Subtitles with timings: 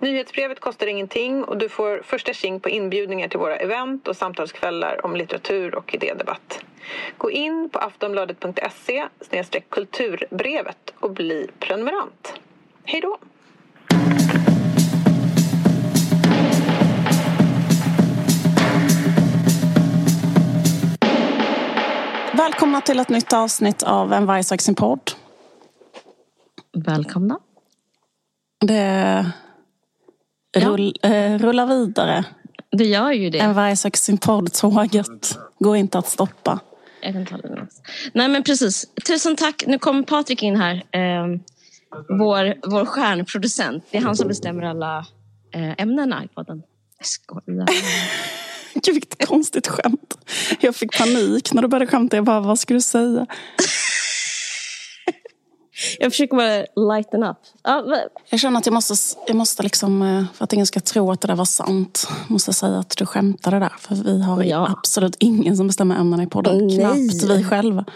[0.00, 5.04] Nyhetsbrevet kostar ingenting och du får första tjing på inbjudningar till våra event och samtalskvällar
[5.06, 6.64] om litteratur och idédebatt.
[7.18, 9.08] Gå in på aftonbladet.se
[9.68, 12.34] kulturbrevet och bli prenumerant.
[12.84, 13.18] Hej då!
[22.32, 25.10] Välkomna till ett nytt avsnitt av En varg sin podd.
[26.72, 27.38] Välkomna.
[28.60, 29.26] Det
[30.56, 32.24] rull, eh, rullar vidare.
[32.72, 33.38] Det gör ju det.
[33.38, 34.52] En varg sin podd.
[34.52, 36.60] Tåget går inte att stoppa.
[37.02, 37.68] Jag kan ta den
[38.12, 38.86] Nej men precis.
[39.06, 39.64] Tusen tack.
[39.66, 40.74] Nu kommer Patrik in här.
[40.74, 41.26] Eh,
[42.18, 43.84] vår, vår stjärnproducent.
[43.90, 45.06] Det är han som bestämmer alla
[45.54, 46.62] eh, ämnena i podden.
[46.98, 47.66] Jag skojar.
[48.74, 50.18] Gud vilket konstigt skämt.
[50.60, 52.16] Jag fick panik när du började skämta.
[52.16, 53.26] Jag bara, vad ska du säga?
[55.98, 57.36] Jag försöker bara lighten up.
[58.30, 58.94] jag känner att jag måste,
[59.26, 62.52] jag måste liksom, eh, för att ingen ska tro att det där var sant, måste
[62.52, 63.72] säga att du skämtade där.
[63.78, 64.74] För vi har ja.
[64.78, 66.66] absolut ingen som bestämmer ämnena i podden.
[66.66, 66.78] Nej.
[66.78, 67.84] Knappt vi själva.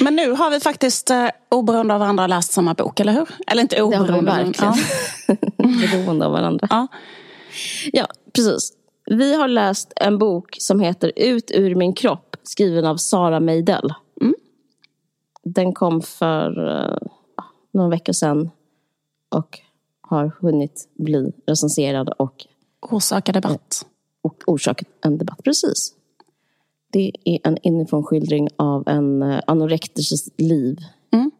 [0.00, 3.28] Men nu har vi faktiskt eh, oberoende av varandra läst samma bok, eller hur?
[3.46, 4.12] Eller inte oberoende.
[4.22, 4.74] Det har vi verkligen.
[5.26, 5.34] Ja.
[5.96, 6.66] beroende av varandra.
[6.70, 6.86] Ja.
[7.92, 8.72] ja, precis.
[9.06, 13.94] Vi har läst en bok som heter Ut ur min kropp, skriven av Sara Meidell.
[15.44, 15.52] Mm.
[15.54, 17.08] Den kom för uh,
[17.72, 18.50] några veckor sedan
[19.28, 19.58] och
[20.00, 22.46] har hunnit bli recenserad och
[22.80, 23.86] orsaka debatt.
[24.22, 25.94] Och orsakat en debatt, precis.
[26.92, 30.78] Det är en inifrån skildring av en uh, anorekters liv.
[31.12, 31.30] Mm.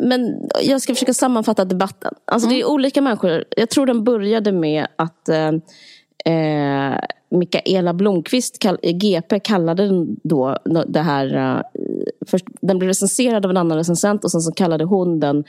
[0.00, 2.14] Men jag ska försöka sammanfatta debatten.
[2.24, 2.58] Alltså mm.
[2.58, 3.44] Det är olika människor.
[3.56, 6.98] Jag tror den började med att eh,
[7.30, 11.62] Mikaela Blomqvist, GP, kallade den då det här...
[12.26, 15.44] Först, den blev recenserad av en annan recensent och sen så kallade hon den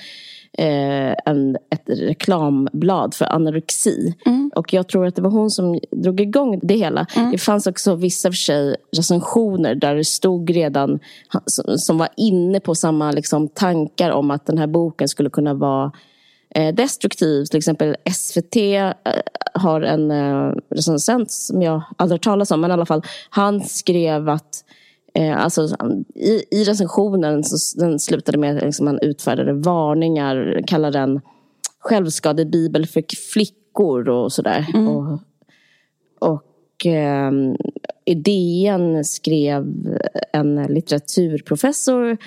[0.57, 4.15] eh, en, ett reklamblad för anorexi.
[4.25, 4.51] Mm.
[4.55, 7.05] Och jag tror att det var hon som drog igång det hela.
[7.15, 7.31] Mm.
[7.31, 10.99] Det fanns också vissa för sig recensioner där det stod redan
[11.77, 15.91] som var inne på samma liksom, tankar om att den här boken skulle kunna vara
[16.55, 17.45] eh, destruktiv.
[17.45, 18.91] Till exempel SVT eh,
[19.53, 23.61] har en eh, recensent som jag aldrig hört talas om, men i alla fall, han
[23.61, 24.63] skrev att
[25.19, 25.67] eh, alltså,
[26.15, 31.21] i, i recensionen så den slutade med att liksom, man utfärdade varningar, kallade den
[31.79, 33.03] självskadebibel för
[33.33, 34.65] flickor och sådär.
[34.73, 34.87] Mm.
[34.87, 35.19] Och,
[36.19, 37.31] och eh,
[38.05, 39.65] i DN skrev
[40.33, 42.17] en litteraturprofessor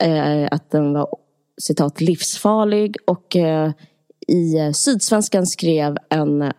[0.00, 1.08] eh, att den var
[1.58, 3.70] citat livsfarlig och eh,
[4.28, 6.52] i Sydsvenskan skrev en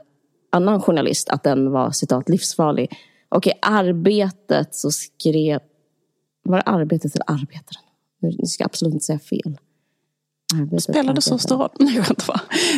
[0.51, 2.89] annan journalist att den var citat livsfarlig.
[3.35, 5.59] Och i Arbetet så skrev,
[6.43, 7.83] var det Arbetet eller Arbetaren?
[8.21, 9.57] Nu ska jag absolut inte säga fel.
[10.55, 11.69] Arbetet, Spelar det så stor roll?
[11.79, 12.25] Nej, jag inte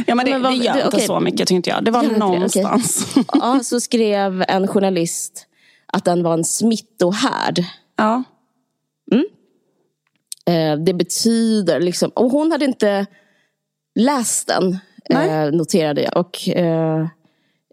[0.08, 1.08] Ja, men det, men vad, det gör det, inte okay.
[1.08, 1.84] så mycket tyckte jag.
[1.84, 3.12] Det var jag någonstans.
[3.12, 3.24] Okay.
[3.42, 5.48] ja, så skrev en journalist
[5.86, 7.64] att den var en smittohärd.
[7.96, 8.24] Ja.
[9.12, 9.26] Mm.
[10.46, 13.06] Eh, det betyder liksom, och hon hade inte
[13.96, 14.78] läst den,
[15.10, 16.18] eh, noterade jag.
[16.18, 17.08] Och, eh,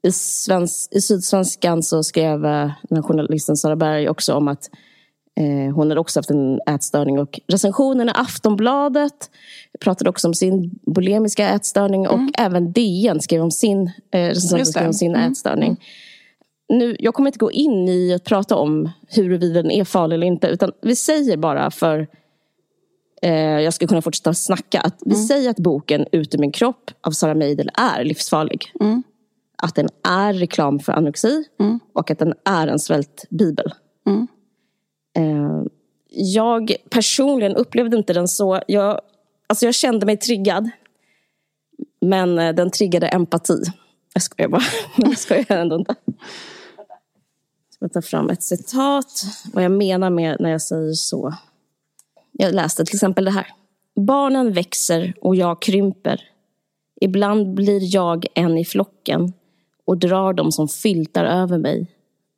[0.05, 4.71] i, svensk, I Sydsvenskan så skrev eh, den journalisten Sara Berg också om att
[5.41, 7.19] eh, hon hade också haft en ätstörning.
[7.19, 9.31] Och recensionen i Aftonbladet
[9.81, 12.15] pratade också om sin bulimiska ätstörning mm.
[12.15, 15.33] och även DN skrev om sin, eh, skrev om sin mm.
[15.33, 15.77] ätstörning.
[16.69, 20.27] Nu, jag kommer inte gå in i att prata om huruvida den är farlig eller
[20.27, 22.07] inte utan vi säger bara för
[23.23, 24.81] eh, jag ska kunna fortsätta snacka.
[24.81, 25.27] Att vi mm.
[25.27, 28.73] säger att boken Ut ur min kropp av Sara Meidel är livsfarlig.
[28.81, 29.03] Mm.
[29.65, 31.81] Att den är reklam för anorexi mm.
[31.93, 33.75] och att den är en svältbibel.
[34.07, 34.27] Mm.
[35.17, 35.63] Eh,
[36.09, 38.61] jag personligen upplevde inte den så.
[38.69, 39.01] Jag,
[39.47, 40.71] alltså jag kände mig triggad.
[42.01, 43.63] Men eh, den triggade empati.
[44.13, 44.63] Jag skojar bara.
[44.97, 45.95] jag skojar ändå inte.
[46.07, 46.15] Jag
[47.71, 49.23] ska ta fram ett citat.
[49.53, 51.35] Vad jag menar med när jag säger så.
[52.33, 53.47] Jag läste till exempel det här.
[53.97, 56.21] Barnen växer och jag krymper.
[57.01, 59.33] Ibland blir jag en i flocken
[59.87, 61.87] och drar dem som filtar över mig,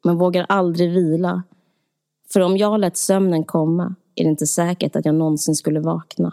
[0.04, 1.42] men vågar aldrig vila.
[2.32, 6.32] För om jag lät sömnen komma är det inte säkert att jag någonsin skulle vakna.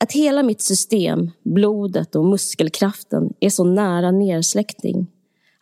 [0.00, 5.06] Att hela mitt system, blodet och muskelkraften är så nära nersläckning.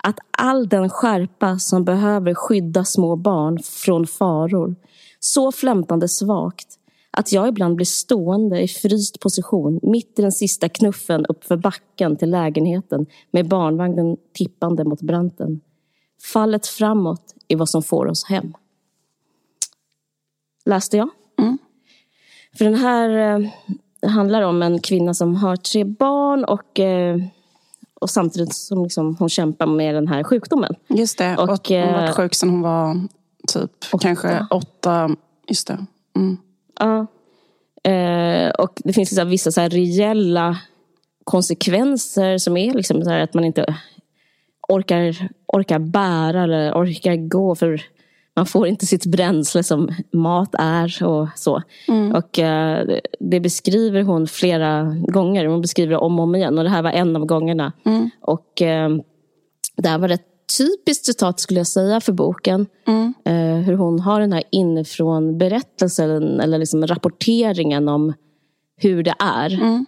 [0.02, 4.76] att all den skärpa som behöver skydda små barn från faror
[5.20, 6.78] så flämtande svagt
[7.10, 12.16] att jag ibland blir stående i fryst position mitt i den sista knuffen uppför backen
[12.16, 15.60] till lägenheten med barnvagnen tippande mot branten.
[16.32, 18.54] Fallet framåt är vad som får oss hem.
[20.64, 21.08] Läste jag.
[21.38, 21.58] Mm.
[22.58, 27.16] För den här eh, handlar om en kvinna som har tre barn och eh,
[28.00, 30.74] och samtidigt som liksom hon kämpar med den här sjukdomen.
[30.88, 33.08] Just det, och, hon var eh, sjuk sedan hon var
[33.48, 33.98] typ åtta.
[33.98, 35.16] kanske åtta.
[35.48, 35.86] Just det.
[36.16, 36.36] Mm.
[36.80, 37.06] Ja.
[37.90, 40.58] Eh, och det finns liksom vissa så här reella
[41.24, 43.76] konsekvenser som är liksom så att man inte
[44.68, 47.54] orkar, orkar bära eller orkar gå.
[47.54, 47.82] för
[48.36, 51.62] man får inte sitt bränsle som mat är och så.
[51.88, 52.14] Mm.
[52.14, 55.46] Och uh, det beskriver hon flera gånger.
[55.46, 56.58] Hon beskriver det om och om igen.
[56.58, 57.72] Och det här var en av gångerna.
[57.84, 58.10] Mm.
[58.20, 59.02] Och uh,
[59.76, 62.66] det här var ett typiskt citat skulle jag säga för boken.
[62.86, 63.14] Mm.
[63.28, 68.12] Uh, hur hon har den här inifrån berättelsen eller liksom rapporteringen om
[68.76, 69.52] hur det är.
[69.52, 69.86] Mm.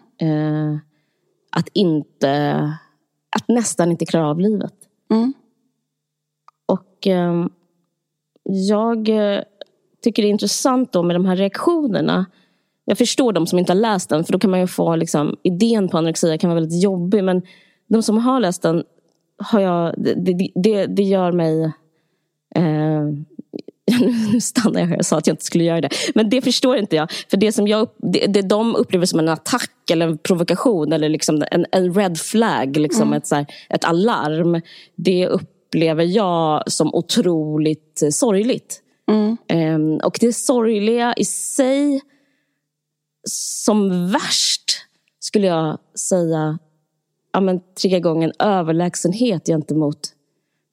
[1.50, 2.54] att inte,
[3.36, 4.74] att nästan inte klara av livet.
[5.10, 5.32] Mm.
[6.66, 7.06] Och
[8.42, 9.42] jag eh,
[10.02, 12.26] tycker det är intressant då med de här reaktionerna.
[12.84, 15.36] Jag förstår de som inte har läst den, för då kan man ju få liksom,
[15.42, 17.24] idén på anorexia kan vara väldigt jobbig.
[17.24, 17.42] Men
[17.88, 18.84] de som har läst den,
[19.38, 21.64] har jag, det, det, det gör mig...
[22.55, 23.02] Eh,
[24.32, 25.88] nu stannar jag här, jag sa att jag inte skulle göra det.
[26.14, 27.11] Men det förstår inte jag.
[27.31, 31.08] För det som jag, det, det de upplever som en attack eller en provokation eller
[31.08, 33.12] liksom en, en red flag, liksom mm.
[33.12, 34.61] ett, så här, ett alarm.
[34.96, 38.81] Det upp, upplever jag som otroligt sorgligt.
[39.08, 39.37] Mm.
[39.75, 42.00] Um, och det sorgliga i sig
[43.29, 44.87] som värst
[45.20, 46.58] skulle jag säga
[47.32, 49.99] ja, men, triggar igång en överlägsenhet gentemot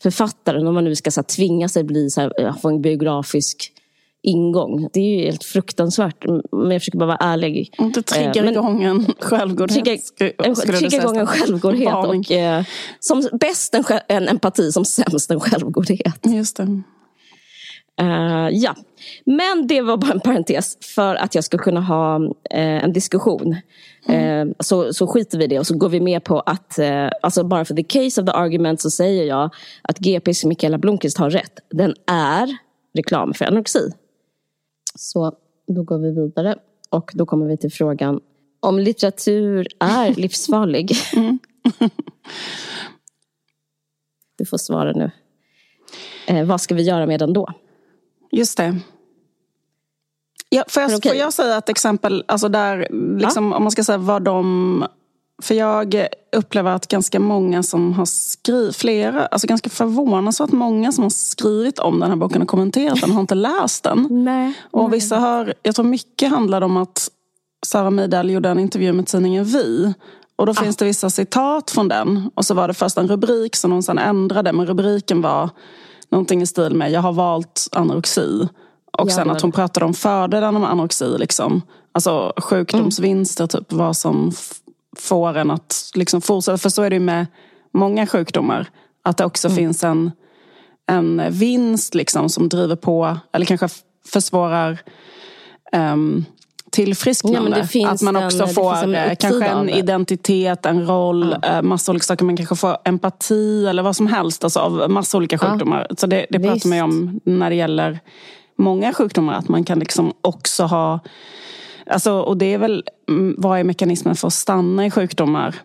[0.03, 0.67] författaren.
[0.67, 3.73] Om man nu ska så här, tvinga sig bli så här, få en biografisk
[4.21, 4.89] ingång.
[4.93, 6.25] Det är ju helt fruktansvärt.
[6.51, 7.75] Men jag försöker bara vara ärlig.
[7.93, 9.83] Det triggar eh, igång en självgodhet.
[10.17, 11.93] Triggar igång en självgodhet.
[11.93, 12.63] Och, eh,
[12.99, 16.19] som bäst en, en empati, som sämst en självgodhet.
[16.25, 16.81] Just det.
[18.01, 18.75] Uh, ja,
[19.25, 23.55] men det var bara en parentes för att jag ska kunna ha uh, en diskussion.
[24.07, 24.47] Mm.
[24.47, 26.79] Uh, så, så skiter vi i det och så går vi med på att,
[27.21, 29.49] alltså bara för the case of the argument så säger jag
[29.81, 31.59] att GPs Mikaela Blomqvist har rätt.
[31.69, 32.57] Den är
[32.93, 33.91] reklam för anorexi.
[34.95, 35.33] Så
[35.67, 36.55] då går vi vidare
[36.89, 38.19] och då kommer vi till frågan
[38.59, 40.91] om litteratur är livsfarlig.
[41.15, 41.39] Mm.
[44.37, 45.11] du får svara nu.
[46.27, 47.53] Eh, vad ska vi göra med den då?
[48.31, 48.79] Just det.
[50.49, 51.11] Ja, får, jag, okay.
[51.11, 52.87] får jag säga ett exempel, alltså där,
[53.19, 53.57] liksom, ja.
[53.57, 54.85] om man ska säga vad de
[55.41, 61.03] för jag upplever att ganska många som har skrivit, flera, alltså ganska förvånansvärt många som
[61.03, 64.07] har skrivit om den här boken och kommenterat den har inte läst den.
[64.23, 64.99] Nej, och nej.
[64.99, 67.09] vissa har, jag tror mycket handlar om att
[67.65, 69.93] Sara Midal gjorde en intervju med tidningen Vi.
[70.35, 70.55] Och då ah.
[70.55, 72.31] finns det vissa citat från den.
[72.35, 74.53] Och så var det först en rubrik som hon sedan ändrade.
[74.53, 75.49] Men rubriken var
[76.11, 78.47] någonting i stil med Jag har valt anorexi.
[78.91, 81.17] Och sen att hon pratade om fördelen med anorexi.
[81.17, 81.61] Liksom.
[81.91, 83.49] Alltså sjukdomsvinster, mm.
[83.49, 84.31] typ vad som
[84.97, 86.57] får en att liksom fortsätta.
[86.57, 87.27] För så är det ju med
[87.73, 88.69] många sjukdomar.
[89.03, 89.57] Att det också mm.
[89.57, 90.11] finns en,
[90.87, 93.69] en vinst liksom som driver på eller kanske
[94.05, 94.81] försvårar
[95.73, 96.25] um,
[96.71, 97.67] tillfrisknande.
[97.73, 101.61] Ja, att man också en, får en eh, kanske en identitet, en roll, ja.
[101.61, 102.25] massa olika saker.
[102.25, 105.87] Man kanske får empati eller vad som helst alltså, av massa olika sjukdomar.
[105.89, 105.95] Ja.
[105.97, 107.99] Så det, det pratar man ju om när det gäller
[108.57, 109.33] många sjukdomar.
[109.33, 110.99] Att man kan liksom också ha
[111.89, 115.55] Alltså, och det är väl, mm, vad är mekanismen för att stanna i sjukdomar?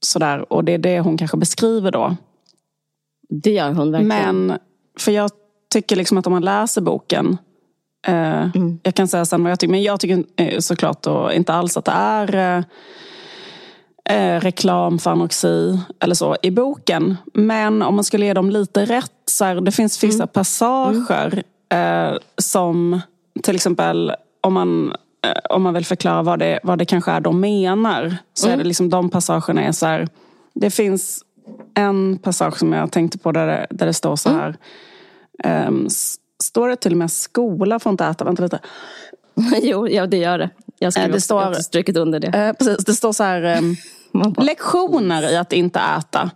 [0.00, 2.16] Sådär, och det är det hon kanske beskriver då.
[3.28, 4.46] Det gör hon verkligen.
[4.46, 4.58] Men,
[4.98, 5.30] för jag
[5.72, 7.36] tycker liksom att om man läser boken eh,
[8.14, 8.80] mm.
[8.82, 11.76] Jag kan säga sen vad jag tycker, men jag tycker eh, såklart då inte alls
[11.76, 12.64] att det är eh,
[14.16, 17.16] eh, reklam för anorexi eller så i boken.
[17.34, 20.28] Men om man skulle ge dem lite rätt, så här, det finns vissa mm.
[20.28, 22.12] passager mm.
[22.12, 23.00] eh, som
[23.42, 24.92] till exempel om man
[25.26, 28.16] Eh, om man vill förklara vad det, vad det kanske är de menar.
[28.34, 28.54] Så mm.
[28.54, 30.08] är det liksom de passagerna är så här,
[30.54, 31.24] Det finns
[31.74, 34.56] en passage som jag tänkte på där det, där det står så här.
[35.44, 35.68] Mm.
[35.68, 35.88] Um,
[36.42, 38.24] står det till och med skola får inte äta?
[38.24, 38.58] Vänta lite.
[39.62, 40.50] jo, ja, det gör det.
[40.78, 42.28] Jag, skulle, eh, det står, jag har strukit under det.
[42.28, 43.62] Eh, precis, det står så här.
[44.12, 46.30] Um, lektioner i att inte äta.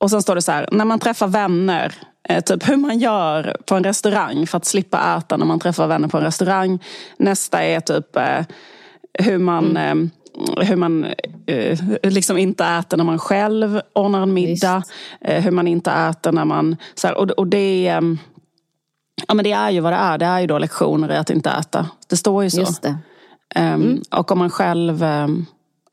[0.00, 1.94] Och sen står det så här, när man träffar vänner
[2.28, 5.86] Eh, typ hur man gör på en restaurang för att slippa äta när man träffar
[5.86, 6.78] vänner på en restaurang.
[7.18, 8.40] Nästa är typ eh,
[9.18, 10.10] hur man mm.
[10.60, 11.06] hur man
[11.46, 14.82] eh, liksom inte äter när man själv ordnar en middag.
[15.20, 16.76] Eh, hur man inte äter när man...
[16.94, 17.96] Så här, och, och det.
[17.98, 18.18] Um,
[19.28, 20.18] ja, men det är ju vad det är.
[20.18, 21.90] Det är ju då lektioner i att inte äta.
[22.08, 22.60] Det står ju så.
[22.60, 22.98] Just det.
[23.56, 25.46] Um, och om man själv um,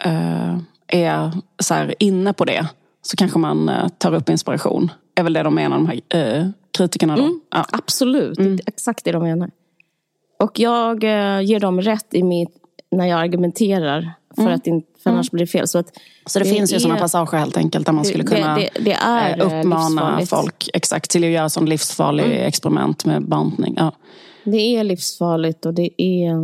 [0.05, 2.67] uh, är så här, inne på det
[3.01, 4.91] så kanske man uh, tar upp inspiration.
[5.15, 7.13] är väl det de menar, de här uh, kritikerna.
[7.13, 7.65] Mm, ja.
[7.71, 8.59] Absolut, mm.
[8.65, 9.51] exakt det de menar.
[10.39, 11.03] Och jag
[11.43, 12.55] ger dem rätt i mitt,
[12.91, 14.53] när jag argumenterar för mm.
[14.53, 15.37] att inte, för annars mm.
[15.37, 15.67] blir det fel.
[15.67, 15.87] Så, att
[16.25, 18.69] så det, det finns ju är, sådana passager helt enkelt där man skulle kunna det,
[18.79, 22.47] det, är uppmana folk exakt till att göra sån livsfarlig mm.
[22.47, 23.73] experiment med bantning.
[23.77, 23.91] Ja.
[24.43, 26.35] Det är livsfarligt och det är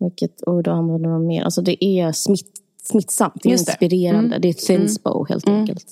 [0.00, 1.42] vilket ord använder man mer?
[1.42, 4.28] Alltså det är smitt, smittsamt, det är inspirerande.
[4.28, 4.40] Det, mm.
[4.40, 5.26] det är thinspo mm.
[5.28, 5.60] helt mm.
[5.60, 5.86] enkelt.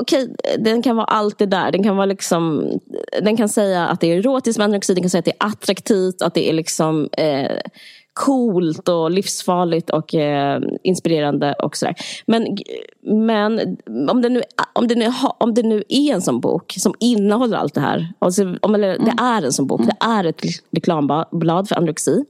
[0.00, 1.72] Okej, den kan vara allt det där.
[1.72, 2.70] Den kan, vara liksom,
[3.22, 5.46] den kan säga att det är erotiskt med anorexi, den kan säga att det är
[5.46, 7.58] attraktivt, att det är liksom eh,
[8.14, 11.94] coolt och livsfarligt och eh, inspirerande och sådär.
[12.26, 12.56] Men,
[13.02, 13.76] men
[14.10, 14.42] om, det nu,
[14.72, 18.12] om, det nu, om det nu är en sån bok som innehåller allt det här.
[18.18, 19.90] Alltså, om, eller, Det är en sån bok, mm.
[20.00, 22.24] det är ett reklamblad för anorexi.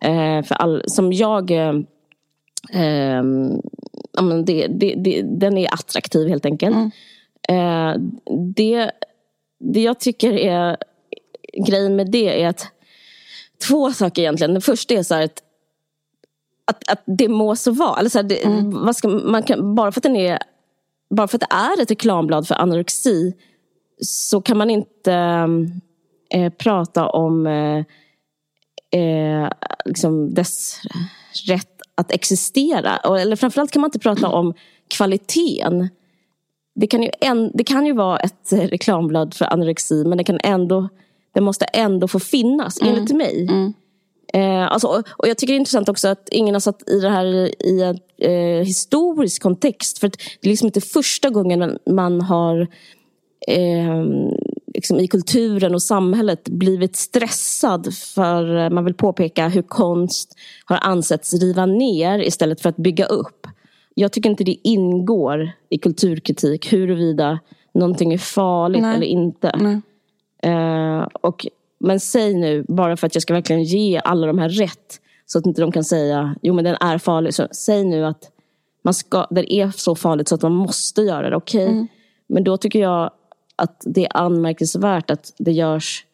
[0.00, 1.50] Eh, för all, som jag...
[1.50, 1.74] Eh,
[2.72, 3.22] eh,
[4.44, 6.76] det, det, det, den är attraktiv helt enkelt.
[6.76, 6.90] Mm.
[7.48, 8.00] Eh,
[8.56, 8.90] det,
[9.60, 10.76] det jag tycker är
[11.66, 12.66] grejen med det är att
[13.68, 14.52] två saker egentligen.
[14.52, 15.42] Den första är så att,
[16.64, 17.98] att, att det må så vara.
[17.98, 18.84] Eller så här, det, mm.
[18.84, 20.38] vad ska, man kan, bara, för att den är,
[21.10, 23.34] bara för att det är ett reklamblad för anorexi
[24.00, 25.14] så kan man inte
[26.30, 27.84] eh, prata om eh,
[29.84, 30.80] liksom dess
[31.48, 32.96] rätt att existera.
[32.96, 34.54] Eller framförallt kan man inte prata om
[34.88, 35.88] kvaliteten.
[36.74, 40.38] Det kan ju, en, det kan ju vara ett reklamblad för anorexi men det, kan
[40.44, 40.88] ändå,
[41.34, 42.94] det måste ändå få finnas, mm.
[42.94, 43.46] enligt mig.
[43.50, 43.72] Mm.
[44.34, 47.08] Eh, alltså, och jag tycker det är intressant också att ingen har satt i det
[47.08, 47.26] här
[47.66, 49.98] i en eh, historisk kontext.
[49.98, 52.60] För det är liksom inte första gången man har
[53.48, 54.04] eh,
[54.74, 61.34] liksom i kulturen och samhället blivit stressad för man vill påpeka hur konst har ansetts
[61.34, 63.46] riva ner istället för att bygga upp.
[63.94, 67.38] Jag tycker inte det ingår i kulturkritik huruvida
[67.74, 68.96] någonting är farligt Nej.
[68.96, 69.82] eller inte.
[70.46, 71.46] Uh, och,
[71.78, 75.38] men säg nu, bara för att jag ska verkligen ge alla de här rätt så
[75.38, 77.34] att inte de kan säga jo men den är farlig.
[77.34, 78.30] Så säg nu att
[78.82, 81.36] man ska, den är så farligt så att man måste göra det.
[81.36, 81.72] Okej, okay?
[81.72, 81.86] mm.
[82.26, 83.10] men då tycker jag
[83.56, 86.06] att det är anmärkningsvärt att det görs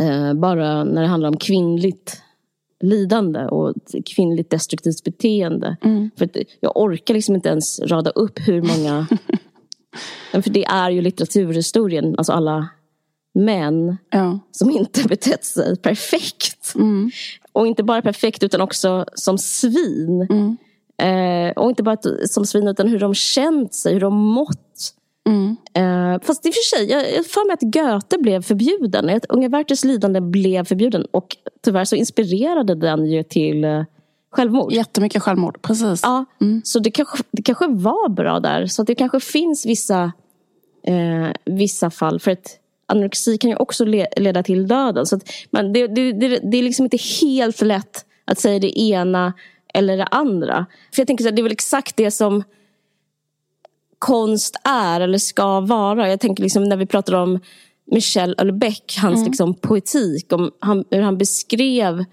[0.00, 2.22] eh, bara när det handlar om kvinnligt
[2.80, 3.74] lidande och
[4.06, 5.76] kvinnligt destruktivt beteende.
[5.82, 6.10] Mm.
[6.16, 6.28] För
[6.60, 9.06] jag orkar liksom inte ens rada upp hur många...
[10.32, 12.68] för det är ju litteraturhistorien, alltså alla
[13.34, 14.38] män ja.
[14.50, 16.74] som inte betett sig perfekt.
[16.74, 17.10] Mm.
[17.52, 20.26] Och inte bara perfekt utan också som svin.
[20.30, 20.56] Mm.
[21.02, 24.94] Eh, och inte bara som svin utan hur de känt sig, hur de mått.
[25.28, 25.56] Mm.
[25.78, 29.20] Uh, fast i och för sig, jag, jag för mig att Goethe blev förbjuden.
[29.28, 31.06] Unga Werthers lidande blev förbjuden.
[31.10, 33.84] Och tyvärr så inspirerade den ju till uh,
[34.30, 34.72] självmord.
[34.72, 36.00] Jättemycket självmord, precis.
[36.02, 36.62] Ja, mm.
[36.64, 38.66] Så det kanske, det kanske var bra där.
[38.66, 40.12] Så det kanske finns vissa,
[40.88, 42.20] uh, vissa fall.
[42.20, 45.06] För att anorexi kan ju också le, leda till döden.
[45.06, 48.80] Så att, men det, det, det, det är liksom inte helt lätt att säga det
[48.80, 49.32] ena
[49.74, 50.66] eller det andra.
[50.94, 52.44] För jag tänker att det är väl exakt det som
[53.98, 56.08] konst är eller ska vara.
[56.08, 57.40] Jag tänker liksom när vi pratar om
[57.90, 59.26] Michel Houellebecq, hans mm.
[59.26, 62.04] liksom poetik, om han, hur han beskrev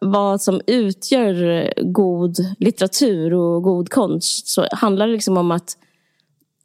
[0.00, 5.76] vad som utgör god litteratur och god konst så handlar det liksom om att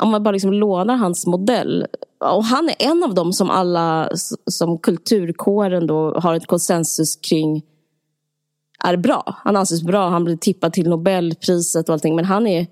[0.03, 1.85] om man bara liksom lånar hans modell.
[2.19, 4.09] Och han är en av dem som alla
[4.45, 7.61] som kulturkåren då har ett konsensus kring
[8.83, 9.35] är bra.
[9.43, 12.15] Han anses bra, han blir tippad till Nobelpriset och allting.
[12.15, 12.67] Men han är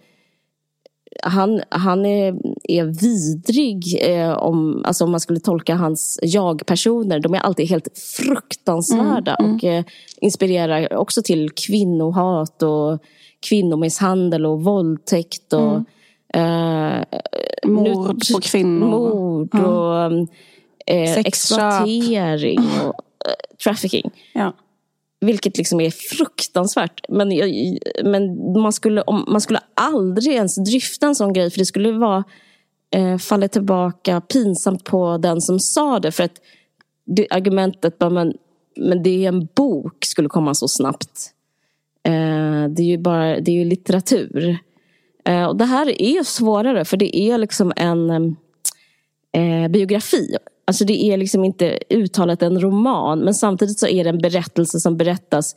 [1.23, 2.35] han, han är,
[2.79, 7.19] är vidrig eh, om, alltså om man skulle tolka hans jag-personer.
[7.19, 7.87] De är alltid helt
[8.17, 9.55] fruktansvärda mm, mm.
[9.55, 9.83] och eh,
[10.21, 12.99] inspirerar också till kvinnohat och
[13.49, 15.53] kvinnomisshandel och våldtäkt.
[15.53, 15.81] Och,
[16.33, 16.95] mm.
[16.99, 17.03] eh,
[17.63, 18.87] mord nu, på kvinnor.
[18.87, 20.27] Mord och
[20.85, 22.93] eh, exploatering och
[23.25, 24.11] eh, trafficking.
[24.33, 24.53] Ja.
[25.25, 27.01] Vilket liksom är fruktansvärt.
[27.09, 27.27] Men,
[28.03, 31.91] men man, skulle, om, man skulle aldrig ens dryfta en sån grej för det skulle
[31.91, 32.23] vara
[32.91, 36.11] eh, falla tillbaka pinsamt på den som sa det.
[36.11, 36.41] För att
[37.05, 38.33] det, argumentet bara, men,
[38.75, 41.31] men det är en bok skulle komma så snabbt.
[42.03, 44.57] Eh, det är ju bara det är ju litteratur.
[45.25, 48.09] Eh, och det här är svårare för det är liksom en
[49.31, 50.35] eh, biografi.
[50.65, 54.79] Alltså det är liksom inte uttalat en roman men samtidigt så är det en berättelse
[54.79, 55.55] som berättas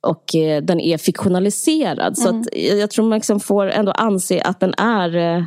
[0.00, 1.98] och eh, den är fiktionaliserad.
[1.98, 2.14] Mm.
[2.14, 5.44] Så att jag tror man liksom får ändå anse att den är eh,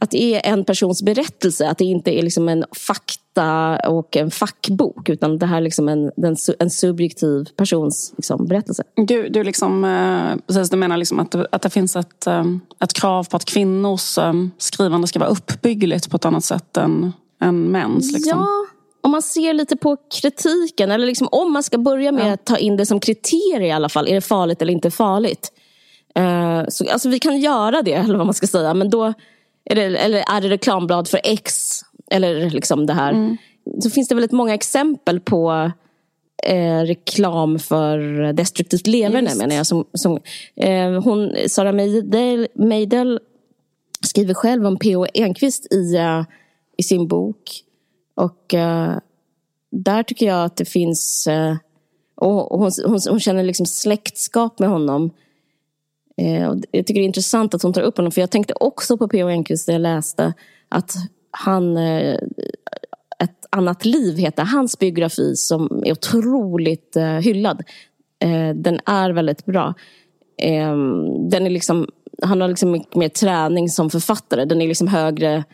[0.00, 4.30] att det är en persons berättelse, att det inte är liksom en fakta och en
[4.30, 6.10] fackbok utan det här är liksom en,
[6.58, 8.82] en subjektiv persons liksom berättelse.
[8.94, 12.26] Du, du, liksom, eh, precis, du menar liksom att, att det finns ett,
[12.82, 14.18] ett krav på att kvinnors
[14.58, 18.12] skrivande ska vara uppbyggligt på ett annat sätt än, än mäns?
[18.12, 18.38] Liksom.
[18.38, 18.66] Ja,
[19.00, 22.32] om man ser lite på kritiken, eller liksom, om man ska börja med ja.
[22.32, 24.08] att ta in det som kriterier i alla fall.
[24.08, 25.52] Är det farligt eller inte farligt?
[26.18, 28.74] Uh, så, alltså, vi kan göra det, eller vad man ska säga.
[28.74, 29.14] Men då
[29.74, 31.80] det, eller är det reklamblad för X?
[32.10, 33.12] Eller liksom det här.
[33.12, 33.36] Mm.
[33.80, 35.72] Så finns det väldigt många exempel på
[36.44, 37.98] eh, reklam för
[38.32, 39.66] destruktivt leverne menar jag.
[39.66, 40.18] Som, som,
[40.56, 43.20] eh, hon, Sara Meidel, Meidel
[44.06, 45.06] skriver själv om P.O.
[45.14, 46.24] Enquist i, uh,
[46.76, 47.62] i sin bok
[48.14, 48.98] och uh,
[49.70, 51.28] där tycker jag att det finns...
[51.30, 51.56] Uh,
[52.20, 55.10] och hon, hon, hon, känner liksom släktskap med honom.
[56.22, 58.12] Uh, och jag tycker det är intressant att hon tar upp honom.
[58.12, 59.28] För jag tänkte också på P.O.
[59.28, 60.34] Enquist när jag läste
[60.68, 60.92] att
[61.30, 61.76] han...
[61.76, 67.62] ett annat liv heter hans biografi som är otroligt hyllad.
[68.54, 69.74] den är väldigt bra.
[71.30, 71.88] den är liksom,
[72.22, 74.44] han har liksom mycket mer träning som författare.
[74.44, 75.44] Den är liksom högre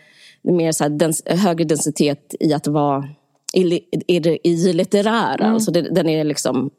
[0.45, 3.09] mer så dens, högre densitet i att vara
[3.53, 5.45] i, i, i litterära.
[5.45, 5.55] Mm.
[5.55, 6.71] Alltså det, den är liksom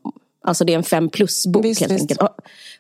[0.46, 1.92] Alltså det är en fem plus-bok helt visst.
[1.92, 2.22] enkelt.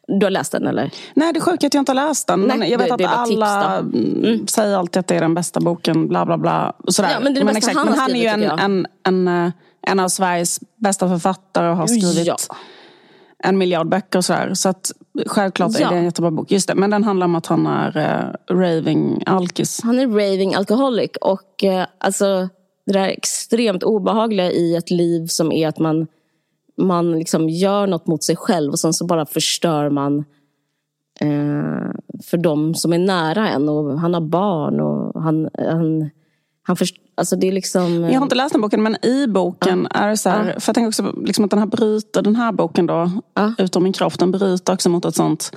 [0.07, 0.91] Du har läst den eller?
[1.13, 2.41] Nej, det är sjukt att jag inte har läst den.
[2.41, 4.47] Nej, jag vet det, att alla mm.
[4.47, 6.75] säger alltid att det är den bästa boken, bla bla bla.
[6.87, 7.11] Sådär.
[7.11, 9.51] Ja, men det är men, exakt, han, men han är ju en, en, en, eh,
[9.87, 12.37] en, av Sveriges bästa författare och har skrivit ja.
[13.43, 14.53] en miljard böcker och sådär.
[14.53, 14.91] Så att
[15.25, 15.87] Självklart ja.
[15.87, 16.51] är det en jättebra bok.
[16.51, 19.81] Just det, men den handlar om att han är uh, raving alkis.
[19.83, 21.11] Han är raving alcoholic.
[21.21, 22.49] Och uh, alltså
[22.85, 26.07] det där extremt obehagliga i ett liv som är att man,
[26.77, 30.17] man liksom gör något mot sig själv och sen så bara förstör man
[31.19, 31.91] eh,
[32.23, 33.69] för de som är nära en.
[33.69, 36.09] Och han har barn och han, han
[36.67, 38.03] han först, alltså det är liksom...
[38.03, 40.59] Jag har inte läst den boken men i boken uh, är det så här, uh.
[40.59, 43.51] för jag tänker också liksom att den här bryter, den här boken då, uh.
[43.57, 45.51] Utom min kropp, den bryter också mot ett sånt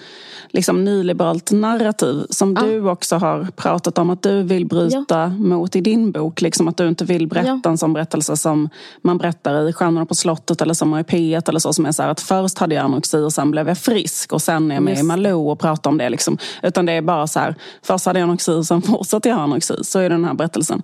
[0.51, 5.29] liksom nyliberalt narrativ som du också har pratat om att du vill bryta ja.
[5.29, 6.41] mot i din bok.
[6.41, 7.71] Liksom att du inte vill berätta ja.
[7.71, 8.69] en sån berättelse som
[9.03, 12.03] man berättar i Stjärnorna på slottet eller som i P1 eller så som är så
[12.03, 14.83] här att först hade jag anorexi och sen blev jag frisk och sen är jag
[14.83, 15.03] med Just.
[15.03, 16.09] i Malou och pratar om det.
[16.09, 16.39] Liksom.
[16.63, 19.43] Utan det är bara så här, först hade jag anorexi och sen fortsatte jag ha
[19.43, 19.75] anorexi.
[19.83, 20.83] Så är den här berättelsen.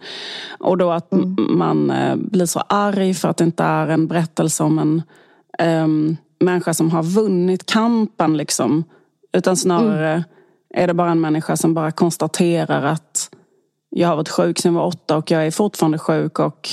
[0.65, 1.37] Och då att mm.
[1.59, 5.03] man eh, blir så arg för att det inte är en berättelse om en
[5.85, 8.37] um, människa som har vunnit kampen.
[8.37, 8.85] Liksom.
[9.33, 10.25] Utan snarare mm.
[10.75, 13.31] är det bara en människa som bara konstaterar att
[13.91, 16.69] jag har varit sjuk sedan jag var åtta och jag är fortfarande sjuk och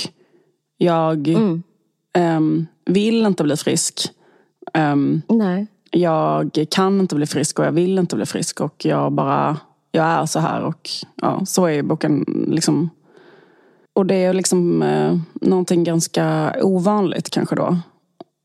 [0.76, 1.62] jag mm.
[2.18, 4.08] um, vill inte bli frisk.
[4.78, 5.66] Um, Nej.
[5.90, 9.56] Jag kan inte bli frisk och jag vill inte bli frisk och jag bara,
[9.90, 12.90] jag är så här och ja, så är boken liksom
[13.94, 15.16] och det är liksom eh,
[15.48, 17.78] någonting ganska ovanligt kanske då.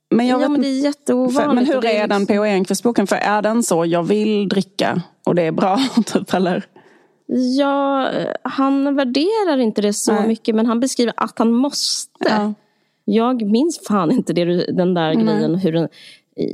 [0.09, 1.39] Men, jag ja, vet, men det är jätteovanligt.
[1.39, 2.43] För, men hur är, är den P.O.
[2.43, 3.07] Enquist-boken?
[3.07, 6.65] För är den så, jag vill dricka och det är bra, typ, eller?
[7.57, 8.11] Ja,
[8.43, 10.27] han värderar inte det så Nej.
[10.27, 12.29] mycket men han beskriver att han måste.
[12.29, 12.53] Ja.
[13.05, 15.25] Jag minns fan inte det, den där Nej.
[15.25, 15.55] grejen.
[15.55, 15.89] Hur den,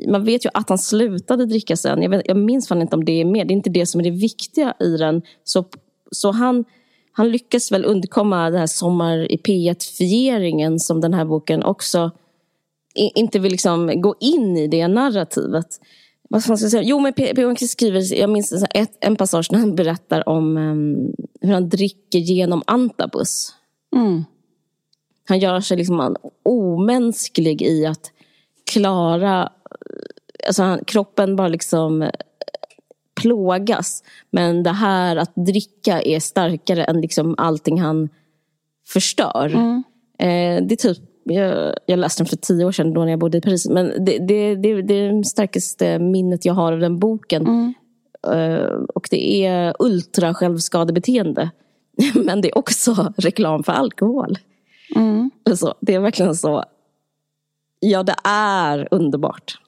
[0.08, 2.01] man vet ju att han slutade dricka sen.
[2.01, 3.47] Jag, vet, jag minns fan inte om det är med.
[3.47, 5.21] Det är inte det som är det viktiga i den.
[5.43, 5.65] Så,
[6.12, 6.65] så han
[7.13, 12.12] han lyckas väl undkomma den här Sommar i P1-fieringen som den här boken också
[12.95, 15.67] inte vill liksom gå in i det narrativet.
[16.30, 16.84] Vad ska jag säga?
[16.84, 17.34] Jo, men P.
[17.36, 17.67] P.
[17.67, 22.63] skriver, jag minns ett, en passage när han berättar om um, hur han dricker genom
[22.67, 23.54] antabus.
[23.95, 24.23] Mm.
[25.28, 28.12] Han gör sig liksom omänsklig i att
[28.71, 29.52] klara...
[30.47, 32.10] Alltså han, kroppen bara liksom
[33.24, 34.04] plågas.
[34.32, 38.10] Men det här att dricka är starkare än liksom allting han
[38.88, 39.52] förstör.
[39.54, 39.84] Mm.
[40.20, 43.38] Eh, det typ, jag, jag läste den för tio år sedan då när jag bodde
[43.38, 43.70] i Paris.
[43.70, 47.42] Men det, det, det, det är det starkaste minnet jag har av den boken.
[47.42, 47.74] Mm.
[48.28, 51.52] Eh, och det är ultra självskadebeteende.
[52.16, 54.38] Men det är också reklam för alkohol.
[54.96, 55.32] Mm.
[55.50, 56.64] Alltså, det är verkligen så.
[57.80, 59.62] Ja, det är underbart.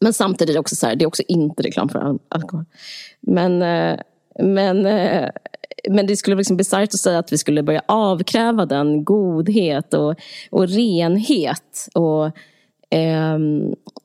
[0.00, 2.64] Men samtidigt också så här, det är också inte reklam för alkohol.
[3.20, 4.00] Men, eh,
[4.38, 5.28] men, eh,
[5.88, 10.14] men det skulle liksom bisarrt att säga att vi skulle börja avkräva den godhet och,
[10.50, 12.26] och renhet och
[12.96, 13.38] eh,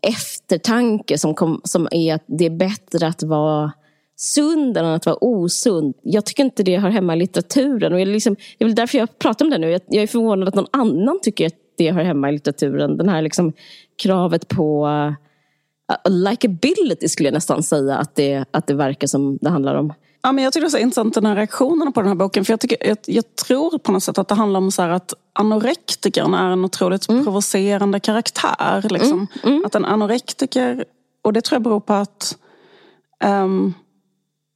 [0.01, 3.71] eftertanke som, kom, som är att det är bättre att vara
[4.17, 5.95] sund än att vara osund.
[6.01, 7.93] Jag tycker inte det hör hemma i litteraturen.
[7.93, 9.69] Och jag liksom, det är väl därför jag pratar om det nu.
[9.69, 12.97] Jag, jag är förvånad att någon annan tycker att det hör hemma i litteraturen.
[12.97, 13.53] Den här liksom
[14.03, 15.13] kravet på uh,
[16.10, 19.93] likability skulle jag nästan säga att det, att det verkar som det handlar om.
[20.26, 22.45] Ja, men jag tycker det är så intressant den här reaktionen på den här boken.
[22.45, 25.13] För jag, tycker, jag, jag tror på något sätt att det handlar om så att
[25.34, 27.24] anorektikern är en otroligt mm.
[27.24, 28.86] provocerande karaktär.
[28.89, 29.28] Liksom.
[29.43, 29.54] Mm.
[29.56, 29.65] Mm.
[29.65, 30.86] Att en anorektiker,
[31.21, 32.38] och det tror jag beror på att
[33.24, 33.74] um,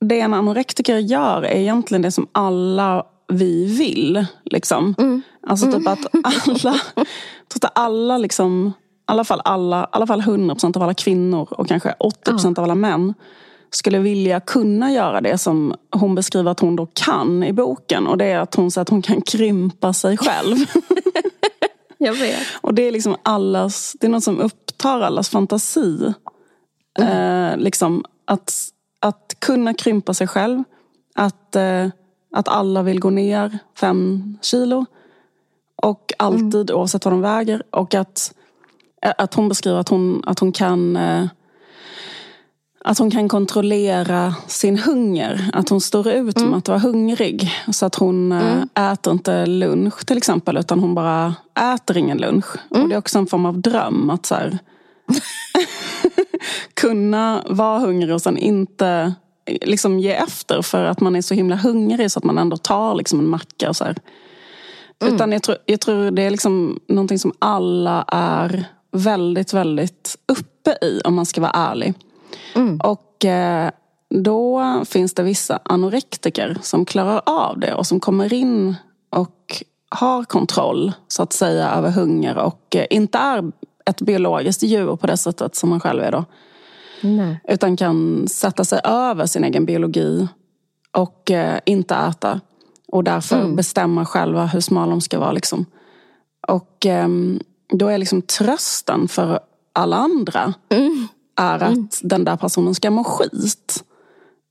[0.05, 4.25] det en anorektiker gör är egentligen det som alla vi vill.
[4.45, 4.95] Liksom.
[4.97, 5.21] Mm.
[5.47, 5.87] Alltså typ mm.
[5.87, 6.73] att alla,
[7.47, 8.73] typ att alla liksom,
[9.09, 11.95] alla fall, alla, alla fall 100% av alla kvinnor och kanske
[12.25, 13.13] 80% av alla män
[13.71, 18.07] skulle vilja kunna göra det som hon beskriver att hon då kan i boken.
[18.07, 20.57] Och det är att hon säger att hon kan krympa sig själv.
[21.97, 22.47] Jag vet.
[22.61, 26.13] Och det är liksom allas, det är något som upptar allas fantasi.
[26.99, 27.51] Mm.
[27.51, 28.53] Eh, liksom att,
[28.99, 30.63] att kunna krympa sig själv.
[31.15, 31.87] Att, eh,
[32.35, 34.85] att alla vill gå ner fem kilo.
[35.81, 36.79] Och alltid mm.
[36.79, 37.63] oavsett vad de väger.
[37.71, 38.33] Och att,
[39.01, 41.25] att hon beskriver att hon, att hon kan eh,
[42.83, 45.49] att hon kan kontrollera sin hunger.
[45.53, 46.49] Att hon står ut mm.
[46.49, 47.51] med att vara hungrig.
[47.71, 48.69] Så att hon eh, mm.
[48.91, 50.57] äter inte lunch till exempel.
[50.57, 51.35] Utan hon bara
[51.73, 52.45] äter ingen lunch.
[52.71, 52.83] Mm.
[52.83, 54.09] Och det är också en form av dröm.
[54.09, 54.59] Att så här,
[56.73, 59.13] kunna vara hungrig och sen inte
[59.61, 62.95] liksom ge efter för att man är så himla hungrig så att man ändå tar
[62.95, 63.69] liksom en macka.
[63.69, 63.95] Och så mm.
[65.15, 70.77] Utan jag tror, jag tror det är liksom någonting som alla är väldigt, väldigt uppe
[70.85, 71.93] i om man ska vara ärlig.
[72.55, 72.79] Mm.
[72.83, 73.71] Och eh,
[74.09, 78.75] då finns det vissa anorektiker som klarar av det och som kommer in
[79.09, 83.51] och har kontroll så att säga över hunger och eh, inte är
[83.85, 86.25] ett biologiskt djur på det sättet som man själv är då.
[87.01, 87.39] Nej.
[87.47, 90.27] Utan kan sätta sig över sin egen biologi
[90.91, 92.41] och eh, inte äta.
[92.87, 93.55] Och därför mm.
[93.55, 95.31] bestämma själva hur smal de ska vara.
[95.31, 95.65] Liksom.
[96.47, 97.07] Och eh,
[97.73, 99.39] då är liksom trösten för
[99.73, 101.07] alla andra mm
[101.39, 101.83] är mm.
[101.83, 103.83] att den där personen ska må skit.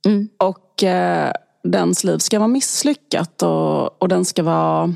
[0.07, 0.28] Mm.
[0.38, 1.33] Och eh,
[1.64, 4.94] dens liv ska vara misslyckat och, och den ska vara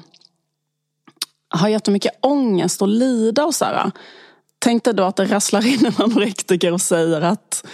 [1.61, 3.91] ha jättemycket ångest och lida och så här.
[4.59, 7.67] Tänk dig då att det rasslar in en anorektiker och säger att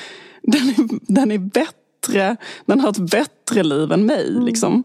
[0.43, 4.29] den är, den är bättre, den har ett bättre liv än mig.
[4.29, 4.45] Mm.
[4.45, 4.85] Liksom.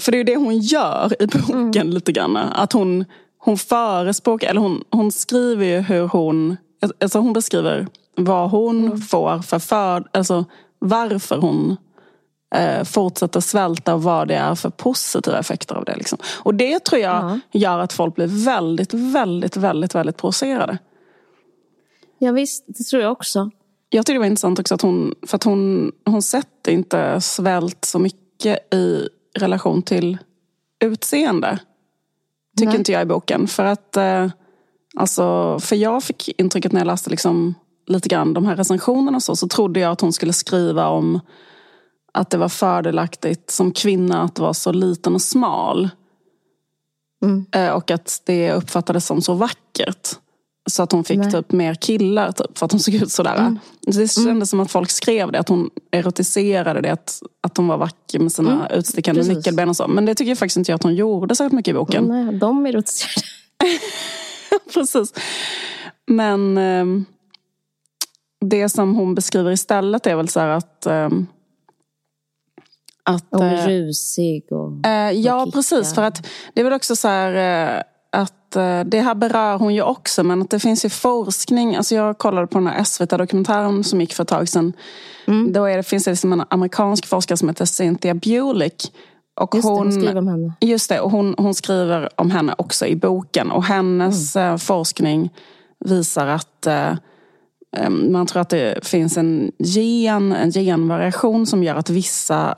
[0.00, 1.90] För det är det hon gör i boken mm.
[1.90, 2.36] lite grann.
[2.36, 3.04] Att hon,
[3.40, 6.56] hon förespråkar, eller hon, hon skriver ju hur hon,
[7.00, 8.98] alltså hon beskriver vad hon mm.
[8.98, 10.44] får för för, alltså
[10.78, 11.76] varför hon
[12.54, 15.96] eh, fortsätter svälta och vad det är för positiva effekter av det.
[15.96, 16.18] Liksom.
[16.24, 17.40] Och det tror jag mm.
[17.52, 20.78] gör att folk blir väldigt, väldigt, väldigt, väldigt provocerade.
[22.18, 23.50] Ja visst, det tror jag också.
[23.88, 27.84] Jag tycker det var intressant också att hon, för att hon, hon sätter inte svält
[27.84, 30.18] så mycket i relation till
[30.84, 31.58] utseende.
[32.60, 32.78] Tycker Nej.
[32.78, 33.46] inte jag i boken.
[33.46, 34.28] För att, eh,
[34.96, 37.54] alltså, för jag fick intrycket när jag läste liksom
[37.86, 41.20] lite grann de här recensionerna och så, så trodde jag att hon skulle skriva om
[42.14, 45.88] att det var fördelaktigt som kvinna att vara så liten och smal.
[47.22, 47.46] Mm.
[47.52, 50.08] Eh, och att det uppfattades som så vackert.
[50.66, 51.30] Så att hon fick Nej.
[51.30, 53.36] typ mer killar typ, för att hon såg ut sådär.
[53.36, 53.58] Mm.
[53.82, 54.46] Det kändes mm.
[54.46, 56.92] som att folk skrev det, att hon erotiserade det.
[56.92, 58.78] Att, att hon var vacker med sina mm.
[58.78, 59.36] utstickande Precis.
[59.36, 59.88] nyckelben och så.
[59.88, 62.04] Men det tycker jag faktiskt inte jag att hon gjorde särskilt mycket i boken.
[62.04, 63.26] Nej, de erotiserade.
[64.74, 65.12] Precis.
[66.06, 66.58] Men...
[66.58, 66.84] Eh,
[68.40, 70.86] det som hon beskriver istället är väl så att...
[70.86, 71.26] Um,
[73.02, 75.94] att och rusig och, uh, Ja, och precis.
[75.94, 77.82] För att det är väl också så här uh,
[78.56, 81.76] att det här berör hon ju också men att det finns ju forskning.
[81.76, 84.72] Alltså jag kollade på den här SVT-dokumentären som gick för ett tag sedan.
[85.26, 85.52] Mm.
[85.52, 88.92] Då är det, finns det liksom en amerikansk forskare som heter Cynthia Bulick.
[89.40, 90.52] Och just hon, det, hon skriver om henne.
[90.60, 93.50] Just det, och hon, hon skriver om henne också i boken.
[93.50, 94.58] Och hennes mm.
[94.58, 95.30] forskning
[95.84, 96.66] visar att
[97.76, 102.54] Ehm, man tror att det finns en gen, en genvariation som gör att vissa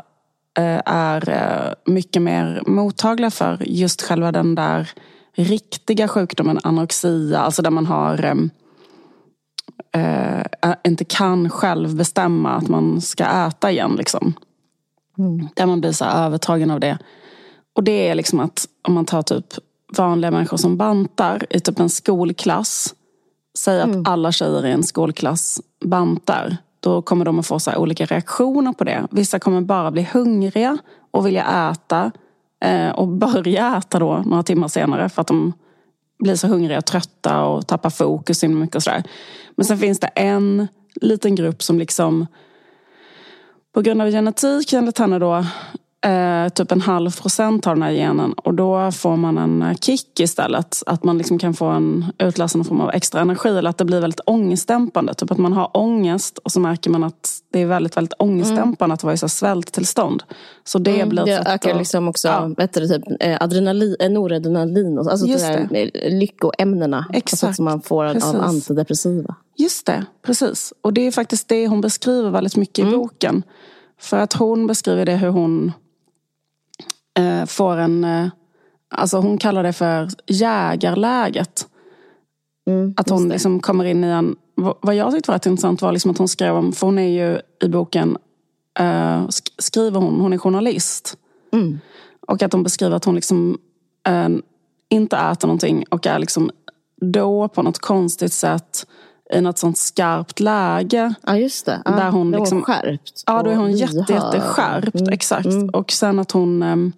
[0.59, 4.91] eh, är eh, mycket mer mottagliga för just själva den där
[5.37, 7.39] riktiga sjukdomen anorexia.
[7.39, 8.51] Alltså där man har ehm,
[9.95, 13.95] eh, inte kan själv bestämma att man ska äta igen.
[13.99, 14.35] Liksom.
[15.19, 15.49] Mm.
[15.55, 16.99] Där man blir så övertagen av det.
[17.75, 19.47] Och det är liksom att om man tar typ
[19.97, 22.95] vanliga människor som bantar i typ en skolklass
[23.59, 24.03] Säg att mm.
[24.07, 26.57] alla tjejer i en skolklass bantar.
[26.81, 29.07] Då kommer de att få så olika reaktioner på det.
[29.11, 30.79] Vissa kommer bara bli hungriga
[31.11, 32.11] och vilja äta.
[32.63, 35.53] Eh, och börja äta då några timmar senare för att de
[36.19, 39.03] blir så hungriga och trötta och tappar fokus inom mycket och sådär.
[39.57, 42.27] Men sen finns det en liten grupp som liksom
[43.75, 45.45] på grund av genetik enligt henne då
[46.03, 49.75] eh, typ en halv procent av den här genen och då får man en eh,
[49.75, 50.83] kick istället.
[50.87, 54.01] Att man liksom kan få en utlösande form av extra energi eller att det blir
[54.01, 55.15] väldigt ångestdämpande.
[55.15, 58.85] Typ att man har ångest och så märker man att det är väldigt, väldigt ångestdämpande
[58.85, 58.95] mm.
[58.95, 60.23] att vara i så svälttillstånd.
[60.65, 62.67] Så det mm, blir Det ökar liksom också ja.
[62.73, 67.57] du, typ, eh, adrenalin, eh, noradrenalin, alltså Just det där lyckoämnena Exakt.
[67.57, 68.35] Som man får precis.
[68.35, 69.35] av antidepressiva.
[69.57, 70.73] Just det, precis.
[70.81, 72.99] Och det är faktiskt det hon beskriver väldigt mycket i mm.
[72.99, 73.43] boken.
[74.01, 75.73] För att hon beskriver det hur hon
[77.19, 78.05] eh, får en...
[78.05, 78.29] Eh,
[78.91, 81.67] alltså hon kallar det för jägarläget.
[82.67, 84.37] Mm, att hon liksom kommer in i en...
[84.81, 86.73] Vad jag tyckte var rätt intressant var liksom att hon skrev om...
[86.73, 88.19] För hon är ju i boken...
[88.79, 89.25] Eh,
[89.59, 91.17] skriver hon, hon är journalist.
[91.53, 91.81] Mm.
[92.27, 93.59] Och att hon beskriver att hon liksom
[94.09, 94.29] eh,
[94.89, 96.51] inte äter någonting och är liksom
[97.01, 98.87] då på något konstigt sätt
[99.33, 101.15] i något sånt skarpt läge.
[101.27, 101.83] Ja just det.
[101.85, 103.23] Ja, där hon då är liksom, hon skärpt.
[103.27, 104.95] Ja då är hon jätte, jätteskärpt.
[104.95, 105.13] Mm.
[105.13, 105.47] Exakt.
[105.47, 105.69] Mm.
[105.69, 106.93] Och sen att hon um,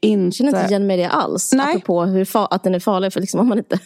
[0.00, 0.24] inte...
[0.24, 1.52] Jag känner inte igen mig i det alls.
[1.52, 1.66] Nej.
[1.70, 3.78] Apropå hur att den är farlig för liksom om man inte...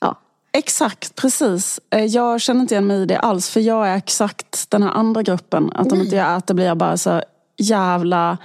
[0.00, 0.18] Ja.
[0.52, 1.80] Exakt, precis.
[1.90, 3.50] Eh, jag känner inte igen mig i det alls.
[3.50, 5.72] För jag är exakt den här andra gruppen.
[5.74, 7.22] Att om inte jag äter blir jag bara så
[7.56, 8.38] jävla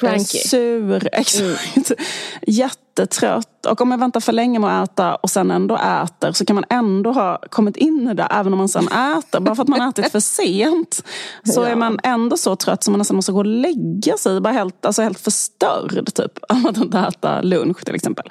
[0.00, 0.38] Cranky.
[0.38, 1.76] Sur, exakt.
[1.76, 2.04] Mm.
[2.46, 3.66] Jättetrött.
[3.66, 6.54] Och om jag väntar för länge med att äta och sen ändå äter så kan
[6.54, 9.40] man ändå ha kommit in i det även om man sen äter.
[9.40, 11.04] Bara för att man ätit för sent
[11.44, 11.66] så ja.
[11.66, 14.40] är man ändå så trött så man nästan måste gå och lägga sig.
[14.40, 16.38] Bara helt, alltså helt förstörd typ.
[16.48, 18.30] Av att inte äta lunch till exempel.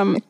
[0.00, 0.20] um,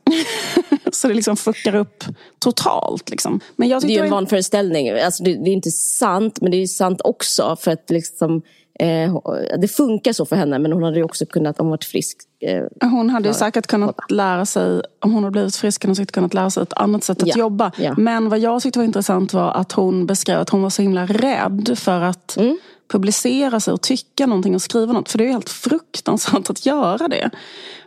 [0.93, 2.05] så det liksom fuckar upp
[2.39, 3.11] totalt.
[3.11, 3.41] Liksom.
[3.57, 4.91] Men jag det är ju en vanföreställning.
[4.91, 8.43] Alltså det, det, är inte sant men det är sant också för att liksom
[8.81, 9.17] Eh,
[9.59, 12.19] det funkar så för henne men hon hade ju också kunnat, om hon varit frisk.
[12.41, 15.97] Eh, hon hade ju säkert kunnat lära sig, om hon hade blivit frisk hade hon
[15.97, 17.73] säkert kunnat lära sig ett annat sätt att ja, jobba.
[17.79, 17.95] Ja.
[17.99, 21.07] Men vad jag tyckte var intressant var att hon beskrev att hon var så himla
[21.07, 22.59] rädd för att mm.
[22.95, 25.11] Publicera sig och tycka någonting och skriva något.
[25.11, 27.31] För det är helt fruktansvärt att göra det.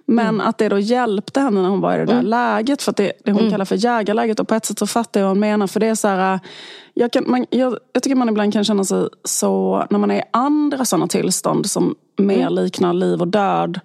[0.06, 0.48] Men mm.
[0.48, 2.26] att det då hjälpte henne när hon var i det där mm.
[2.26, 2.82] läget.
[2.82, 3.52] För det, det hon mm.
[3.52, 4.40] kallar för jägarläget.
[4.40, 5.68] Och på ett sätt så fattar jag vad hon menar.
[5.68, 6.40] För det är så här,
[6.94, 10.16] jag, kan, man, jag, jag, tycker man ibland kan känna sig så, när man är
[10.16, 12.54] i andra sådana tillstånd som mer mm.
[12.54, 13.80] liknar liv och död.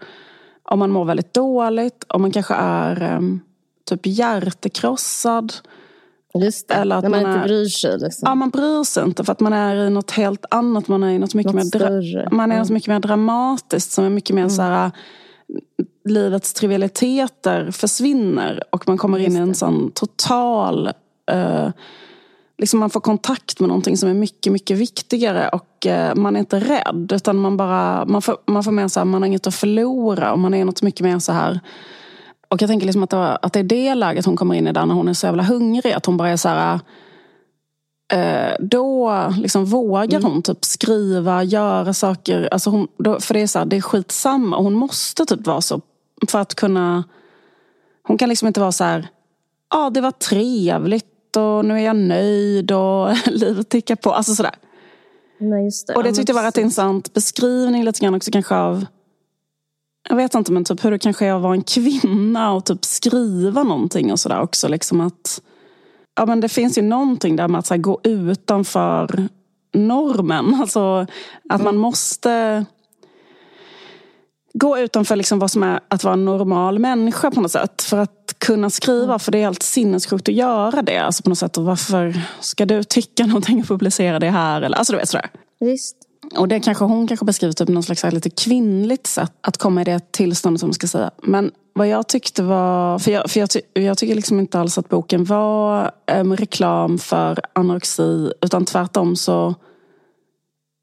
[0.63, 3.41] Om man mår väldigt dåligt, om man kanske är um,
[3.89, 5.53] typ hjärtekrossad.
[6.35, 7.99] Just det, eller att när man, man inte är, bryr sig.
[7.99, 8.27] Liksom.
[8.27, 10.89] Ja, man bryr sig inte för att man är i något helt annat.
[10.89, 12.59] Man är i något mycket, något mer, man är mm.
[12.59, 14.51] något mycket mer dramatiskt som är mycket mer mm.
[14.51, 14.91] så här
[16.05, 20.91] livets trivialiteter försvinner och man kommer in i en sån total...
[21.33, 21.71] Uh,
[22.59, 26.41] liksom man får kontakt med någonting som är mycket, mycket viktigare och uh, man är
[26.41, 28.05] inte rädd utan man bara...
[28.05, 30.65] Man får, man får med sig att man har inget att förlora och man är
[30.65, 31.61] något mycket mer så här...
[32.53, 34.67] Och jag tänker liksom att det, var, att det är det läget hon kommer in
[34.67, 35.93] i där när hon är så jävla hungrig.
[35.93, 36.81] Att hon bara är så här...
[38.15, 40.33] Uh, då liksom vågar mm.
[40.33, 42.49] hon typ skriva, göra saker.
[42.53, 44.57] Alltså hon, då, för det är så här, det är skitsamma.
[44.57, 45.81] Hon måste typ vara så
[46.29, 47.05] för att kunna...
[48.03, 49.09] Hon kan liksom inte vara så här,
[49.71, 54.13] ja ah, det var trevligt och nu är jag nöjd och livet tickar på.
[54.13, 54.55] Alltså sådär.
[55.39, 55.95] Nej, just det.
[55.95, 58.87] Och det tyckte jag var rätt intressant beskrivning lite grann också kanske av
[60.09, 62.85] jag vet inte men typ hur det kanske är att vara en kvinna och typ
[62.85, 64.69] skriva någonting och sådär också.
[64.69, 65.43] Liksom att,
[66.17, 69.29] ja, men det finns ju någonting där med att så här, gå utanför
[69.73, 70.55] normen.
[70.61, 71.07] Alltså
[71.49, 71.65] att mm.
[71.65, 72.65] man måste
[74.55, 77.83] gå utanför liksom vad som är att vara en normal människa på något sätt.
[77.83, 80.99] För att kunna skriva, för det är helt sinnessjukt att göra det.
[80.99, 84.63] Alltså på något sätt, och varför ska du tycka någonting och publicera det här?
[84.63, 85.31] Eller, alltså du vet sådär.
[85.61, 85.97] Visst.
[86.37, 89.85] Och det kanske hon kanske beskriver typ någon slags lite kvinnligt sätt att komma i
[89.85, 91.11] det tillståndet som man ska säga.
[91.23, 94.79] Men vad jag tyckte var, för jag, för jag, ty, jag tycker liksom inte alls
[94.79, 98.33] att boken var um, reklam för anorexi.
[98.41, 99.55] Utan tvärtom så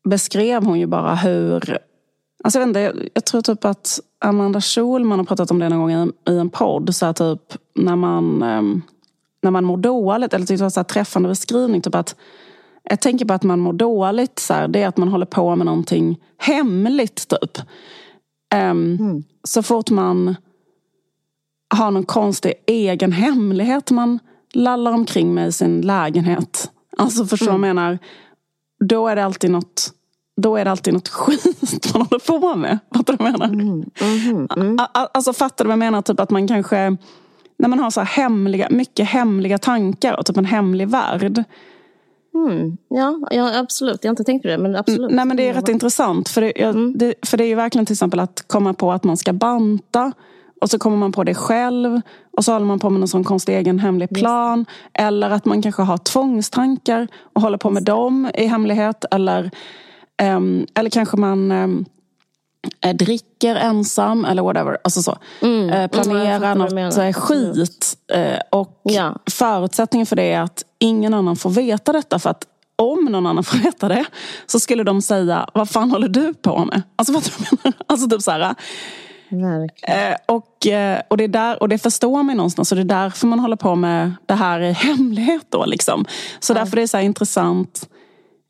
[0.09, 1.79] beskrev hon ju bara hur
[2.43, 5.69] Alltså jag, vet inte, jag, jag, tror typ att Amanda Schulman har pratat om det
[5.69, 6.95] någon gång i, i en podd.
[6.95, 8.81] Så här typ när man, um,
[9.41, 11.81] när man mår dåligt, eller typ så här träffande beskrivning.
[11.81, 12.15] Typ att,
[12.89, 15.55] jag tänker på att man mår dåligt, så här, det är att man håller på
[15.55, 17.27] med någonting hemligt.
[17.27, 17.57] typ.
[18.55, 19.23] Um, mm.
[19.43, 20.35] Så fort man
[21.75, 24.19] har någon konstig egen hemlighet man
[24.53, 26.71] lallar omkring med i sin lägenhet.
[26.97, 27.61] Alltså förstår du mm.
[27.61, 27.99] vad jag menar?
[28.79, 29.93] Då är det alltid något
[30.41, 32.79] då är det alltid något skit man håller på med.
[32.95, 33.53] Fattar du vad jag menar?
[33.53, 34.77] Mm, mm, mm.
[34.91, 36.01] Alltså fattar du vad jag menar?
[36.01, 36.97] Typ att man kanske,
[37.57, 41.43] när man har så hemliga, mycket hemliga tankar och typ en hemlig värld.
[42.35, 42.77] Mm.
[42.89, 43.99] Ja, ja, absolut.
[44.03, 44.57] Jag har inte tänkt på det.
[44.57, 45.11] Men absolut.
[45.11, 46.29] Nej, men det är rätt intressant.
[46.29, 46.97] För det, jag, mm.
[46.97, 50.11] det, för det är ju verkligen till exempel att komma på att man ska banta.
[50.61, 52.01] Och så kommer man på det själv.
[52.37, 54.59] Och så håller man på med någon sån konstig egen hemlig plan.
[54.59, 54.67] Yes.
[54.93, 59.05] Eller att man kanske har tvångstankar och håller på med dem i hemlighet.
[59.11, 59.51] Eller
[60.21, 61.85] Um, eller kanske man um,
[62.93, 64.77] dricker ensam eller whatever.
[64.83, 65.17] Alltså så.
[65.41, 65.69] Mm.
[65.69, 67.97] Uh, planera mm, något skit.
[68.15, 69.15] Uh, och ja.
[69.31, 72.19] förutsättningen för det är att ingen annan får veta detta.
[72.19, 74.05] För att om någon annan får veta det
[74.45, 76.81] så skulle de säga, vad fan håller du på med?
[76.95, 77.77] Alltså vad du menar?
[77.87, 78.55] Alltså typ så här,
[79.81, 83.27] Eh, och, eh, och, det där, och det förstår man någonstans och det är därför
[83.27, 85.45] man håller på med det här i hemlighet.
[85.49, 86.05] Då, liksom.
[86.39, 86.57] Så ja.
[86.57, 87.89] därför är det så intressant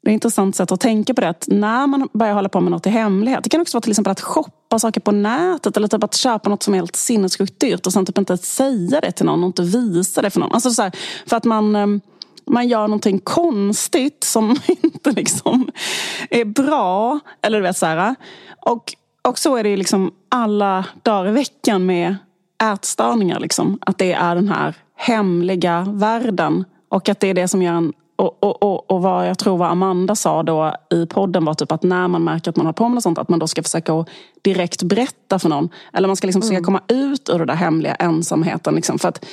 [0.04, 1.30] det är ett intressant sätt att tänka på det.
[1.30, 3.44] Att när man börjar hålla på med något i hemlighet.
[3.44, 5.78] Det kan också vara till exempel att shoppa saker på nätet.
[5.78, 7.86] Eller typ att köpa något som är helt sinnessjukt dyrt.
[7.86, 10.54] Och sen typ inte säga det till någon och inte visa det för någon.
[10.54, 10.92] Alltså så här,
[11.26, 12.02] för att man, ehm,
[12.50, 15.72] man gör någonting konstigt som inte liksom
[16.30, 17.20] är bra.
[17.42, 18.16] Eller du vet så här.
[18.62, 22.16] Och och så är det liksom alla dagar i veckan med
[22.74, 23.40] ätstörningar.
[23.40, 23.78] Liksom.
[23.82, 26.66] Att det är den här hemliga världen.
[26.90, 27.94] Och att det är det som gör en...
[28.16, 31.72] Och, och, och, och vad jag tror vad Amanda sa då i podden var typ
[31.72, 33.64] att när man märker att man har på med något sånt att man då ska
[33.64, 34.06] försöka
[34.42, 35.70] direkt berätta för någon.
[35.94, 36.66] Eller man ska liksom försöka mm.
[36.66, 38.76] komma ut ur den där hemliga ensamheten.
[38.76, 39.00] Liksom.
[39.00, 39.26] För att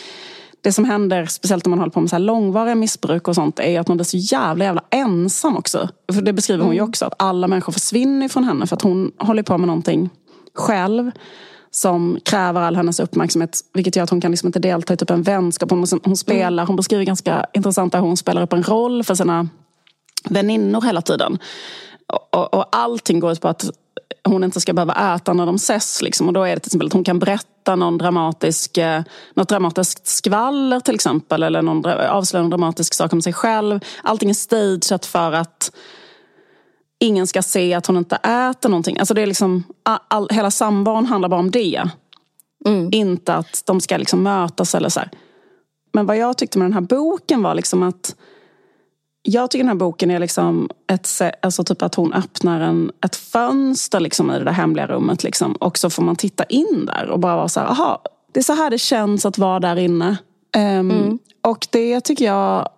[0.67, 3.59] det som händer, speciellt om man håller på med så här långvariga missbruk och sånt,
[3.61, 5.89] är att man blir så jävla jävla ensam också.
[6.13, 6.89] För det beskriver hon ju mm.
[6.89, 10.11] också, att alla människor försvinner från henne för att hon håller på med någonting
[10.55, 11.11] själv
[11.71, 13.61] som kräver all hennes uppmärksamhet.
[13.75, 15.71] Vilket gör att hon kan liksom inte delta i typ en vänskap.
[15.71, 19.49] Hon, hon, spelar, hon beskriver ganska intressant att hon spelar upp en roll för sina
[20.31, 21.39] väninnor hela tiden.
[22.07, 23.71] Och, och, och allting går ut på att
[24.25, 26.03] hon inte ska behöva äta när de ses.
[26.03, 26.27] Liksom.
[26.27, 29.03] Och då är det till exempel att hon kan berätta någon dramatisk, eh,
[29.35, 31.43] något dramatiskt skvaller till exempel.
[31.43, 33.81] Eller någon, avslöja en dramatisk sak om sig själv.
[34.03, 35.73] Allting är stageat för att
[36.99, 38.99] ingen ska se att hon inte äter någonting.
[38.99, 39.65] Alltså det är liksom,
[40.09, 41.83] all, hela samvaron handlar bara om det.
[42.67, 42.89] Mm.
[42.93, 45.11] Inte att de ska liksom mötas eller så här.
[45.93, 48.17] Men vad jag tyckte med den här boken var liksom att
[49.29, 51.09] jag tycker den här boken är liksom ett,
[51.43, 55.25] alltså typ att hon öppnar en, ett fönster liksom i det där hemliga rummet.
[55.25, 55.53] Liksom.
[55.53, 58.45] Och så får man titta in där och bara vara så här, aha, det är
[58.45, 60.17] så här det känns att vara där inne.
[60.57, 61.19] Um, mm.
[61.45, 62.69] Och det tycker jag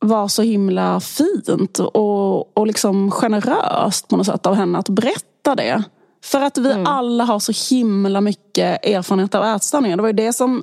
[0.00, 5.54] var så himla fint och, och liksom generöst på något sätt av henne att berätta
[5.54, 5.82] det.
[6.24, 6.86] För att vi mm.
[6.86, 9.96] alla har så himla mycket erfarenhet av ätstörningar.
[9.96, 10.62] Det var ju det som,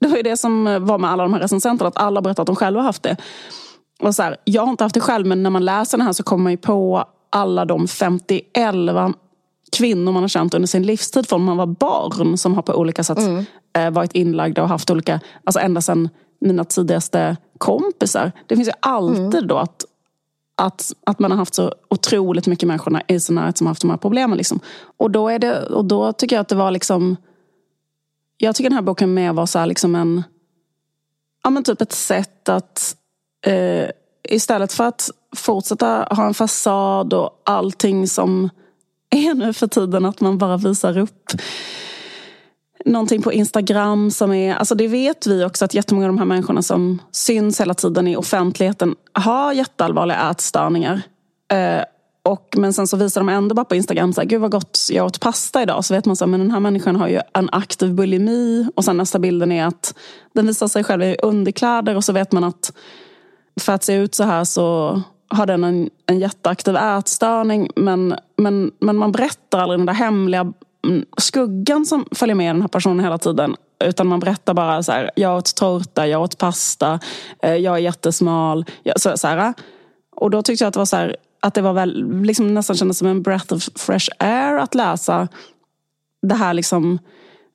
[0.00, 2.46] det var, ju det som var med alla de här recensenterna, att alla berättade att
[2.46, 3.16] de själva haft det.
[4.02, 6.12] Och så här, jag har inte haft det själv men när man läser den här
[6.12, 8.74] så kommer man ju på alla de 51
[9.72, 13.04] kvinnor man har känt under sin livstid från man var barn som har på olika
[13.04, 13.44] sätt mm.
[13.74, 16.08] Eh, varit inlagda och haft olika, alltså ända sedan
[16.40, 18.32] mina tidigaste kompisar.
[18.46, 19.46] Det finns ju alltid mm.
[19.46, 19.84] då att,
[20.56, 23.80] att, att man har haft så otroligt mycket människor i sin närhet som har haft
[23.80, 24.38] de här problemen.
[24.38, 24.60] Liksom.
[24.96, 27.16] Och, då är det, och då tycker jag att det var liksom
[28.38, 30.22] Jag tycker den här boken mer var så här liksom en
[31.42, 32.96] Ja men typ ett sätt att
[33.42, 33.90] eh,
[34.28, 38.50] istället för att fortsätta ha en fasad och allting som
[39.10, 41.32] är nu för tiden att man bara visar upp
[42.84, 46.24] någonting på Instagram som är, alltså det vet vi också att jättemånga av de här
[46.24, 51.02] människorna som syns hela tiden i offentligheten har jätteallvarliga ätstörningar.
[51.52, 51.84] Eh,
[52.24, 54.78] och, men sen så visar de ändå bara på Instagram, så här, gud vad gott
[54.90, 55.84] jag åt pasta idag.
[55.84, 58.66] Så vet man så men den här människan har ju en aktiv bulimi.
[58.74, 59.94] Och sen nästa bilden är att
[60.32, 62.72] den visar sig själv i underkläder och så vet man att
[63.60, 67.70] för att se ut så här så har den en, en jätteaktiv ätstörning.
[67.76, 70.52] Men, men, men man berättar aldrig den där hemliga
[70.86, 73.56] mm, skuggan som följer med den här personen hela tiden.
[73.84, 77.00] Utan man berättar bara så här, jag åt tårta, jag åt pasta,
[77.42, 78.64] eh, jag är jättesmal.
[78.96, 79.54] Så, så här.
[80.16, 82.76] Och då tyckte jag att det var så här, att det var väl, liksom nästan
[82.76, 85.28] kändes som en breath of fresh air att läsa
[86.22, 86.98] det här liksom,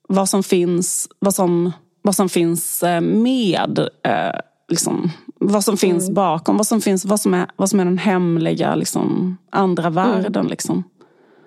[0.08, 6.04] vad som finns, vad som, vad som finns eh, med eh, liksom, vad som finns
[6.04, 6.14] mm.
[6.14, 9.94] bakom, vad som, finns, vad, som är, vad som är den hemliga liksom, andra mm.
[9.94, 10.36] världen.
[10.36, 10.46] Mm.
[10.46, 10.84] Liksom.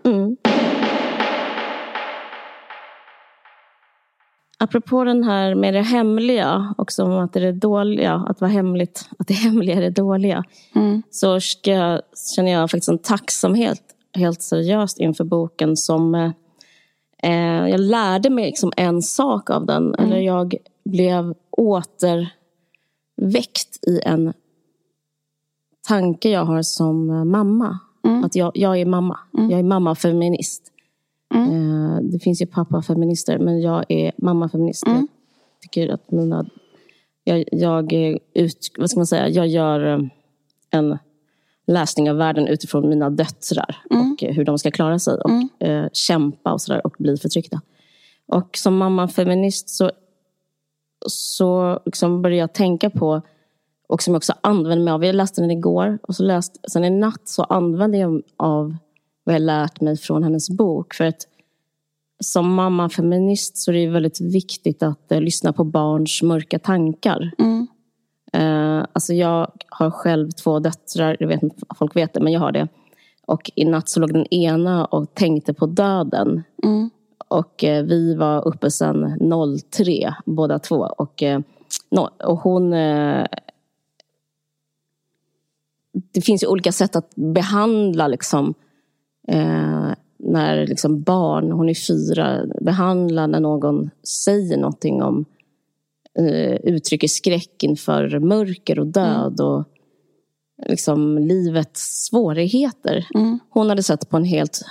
[0.03, 0.37] Mm.
[4.59, 8.51] Apropå den här med det hemliga, också om att det är det dåliga, att vara
[8.51, 10.43] hemligt, att det hemliga är det dåliga.
[10.75, 11.03] Mm.
[11.11, 12.01] Så ska,
[12.35, 13.81] känner jag faktiskt en tacksamhet,
[14.13, 16.15] helt seriöst, inför boken som
[17.23, 19.95] eh, jag lärde mig liksom en sak av den.
[19.95, 20.05] Mm.
[20.05, 20.55] Eller jag
[20.85, 22.29] blev åter
[23.21, 24.33] väckt i en
[25.87, 27.79] tanke jag har som eh, mamma.
[28.03, 28.23] Mm.
[28.23, 29.19] Att jag, jag är mamma.
[29.37, 29.49] Mm.
[29.49, 30.63] Jag är mamma-feminist.
[31.33, 31.49] Mm.
[31.51, 34.83] Eh, det finns ju pappa-feminister, men jag är mamma-feminist.
[34.85, 35.07] Jag mm.
[35.61, 36.45] tycker att mina...
[37.23, 37.93] Jag, jag,
[38.33, 39.99] ut, vad ska man säga, jag gör eh,
[40.69, 40.97] en
[41.67, 44.11] läsning av världen utifrån mina döttrar mm.
[44.11, 45.49] och hur de ska klara sig och mm.
[45.59, 47.61] eh, kämpa och, sådär, och bli förtryckta.
[48.27, 49.91] Och som mamma-feminist så
[51.07, 53.21] så liksom började jag tänka på
[53.87, 55.05] Och som jag också använder mig av.
[55.05, 58.75] Jag läste den igår och så läst, sen i natt så använde jag av
[59.23, 60.93] vad jag lärt mig från hennes bok.
[60.93, 61.27] För att
[62.23, 67.31] som mamma feminist så är det väldigt viktigt att eh, lyssna på barns mörka tankar.
[67.37, 67.67] Mm.
[68.33, 72.33] Eh, alltså jag har själv två döttrar, jag vet inte om folk vet det, men
[72.33, 72.67] jag har det.
[73.27, 76.43] Och i natt så låg den ena och tänkte på döden.
[76.63, 76.89] Mm.
[77.31, 79.17] Och eh, vi var uppe sedan
[79.71, 80.75] 03 båda två.
[80.97, 81.39] Och, eh,
[81.91, 82.73] no, och hon...
[82.73, 83.25] Eh,
[86.13, 88.53] det finns ju olika sätt att behandla liksom,
[89.27, 93.89] eh, när liksom barn, hon är fyra, behandla när någon
[94.25, 95.25] säger någonting om
[96.19, 99.67] eh, uttrycker skräck inför mörker och död och
[100.67, 103.07] liksom livets svårigheter.
[103.15, 103.39] Mm.
[103.49, 104.61] Hon hade sett på en helt,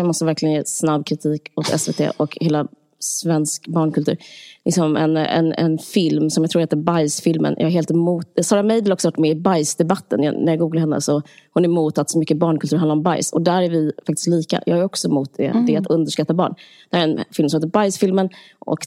[0.00, 2.66] jag måste verkligen ge snabb kritik åt SVT och hela
[3.00, 4.16] svensk barnkultur.
[4.64, 7.54] Liksom en, en, en film som jag tror heter Bajsfilmen.
[7.58, 10.22] Jag är helt emot, Sara Meidel har också varit med i bajsdebatten.
[10.22, 11.22] Jag, när jag googlade henne så
[11.52, 13.32] hon är emot att så mycket barnkultur handlar om bajs.
[13.32, 14.62] Och där är vi faktiskt lika.
[14.66, 15.52] Jag är också emot det.
[15.66, 16.54] Det är att underskatta barn.
[16.90, 18.28] Det här är en film som heter Bajsfilmen.
[18.58, 18.78] Och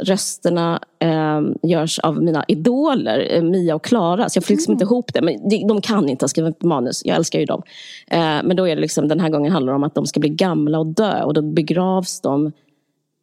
[0.00, 4.28] rösterna eh, görs av mina idoler, eh, Mia och Klara.
[4.28, 5.22] Så jag får liksom inte ihop det.
[5.22, 7.02] Men de, de kan inte skriva ett manus.
[7.04, 7.62] Jag älskar ju dem.
[8.06, 10.20] Eh, men då är det liksom, den här gången handlar det om att de ska
[10.20, 11.22] bli gamla och dö.
[11.22, 12.52] Och då begravs de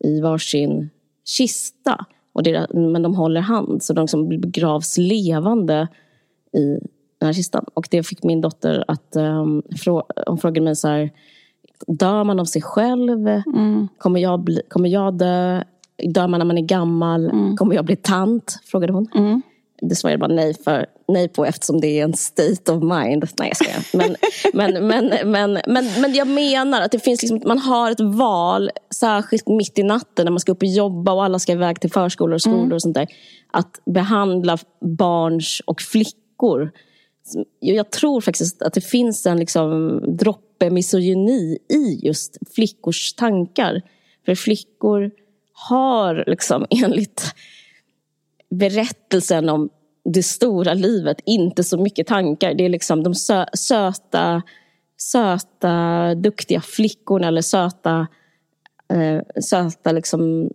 [0.04, 0.89] i varsin
[1.26, 2.06] kista.
[2.34, 5.88] Och det, men de håller hand, så de som begravs levande
[6.54, 6.80] i
[7.20, 7.66] den här kistan.
[7.74, 9.16] Och det fick min dotter att...
[9.16, 11.12] Um, frå, hon frågade mig så här,
[11.88, 13.28] dör man av sig själv?
[13.28, 13.88] Mm.
[13.97, 15.64] Kommer, jag bli, kommer jag dö?
[16.14, 17.32] Dör man när man är gammal?
[17.58, 18.60] Kommer jag bli tant?
[18.66, 19.08] Frågade hon.
[19.16, 19.41] Mm.
[19.90, 23.28] Det svarade jag bara nej, för, nej på eftersom det är en state of mind.
[23.40, 23.86] Nej, jag skojar.
[23.94, 24.16] Men,
[24.54, 28.72] men, men, men, men, men jag menar att det finns liksom, man har ett val,
[28.96, 31.92] särskilt mitt i natten när man ska upp och jobba och alla ska iväg till
[31.92, 33.08] förskolor och skolor och sånt där.
[33.52, 34.58] Att behandla
[34.98, 36.72] barns och flickor.
[37.60, 43.82] Jag tror faktiskt att det finns en liksom droppe misogyni i just flickors tankar.
[44.26, 45.12] För flickor
[45.54, 47.34] har liksom enligt
[48.60, 49.70] berättelsen om
[50.06, 52.54] det stora livet, inte så mycket tankar.
[52.54, 54.41] Det är liksom de sö söta,
[54.97, 58.08] söta, duktiga flickorna eller söta,
[58.93, 60.49] eh, söta liksom,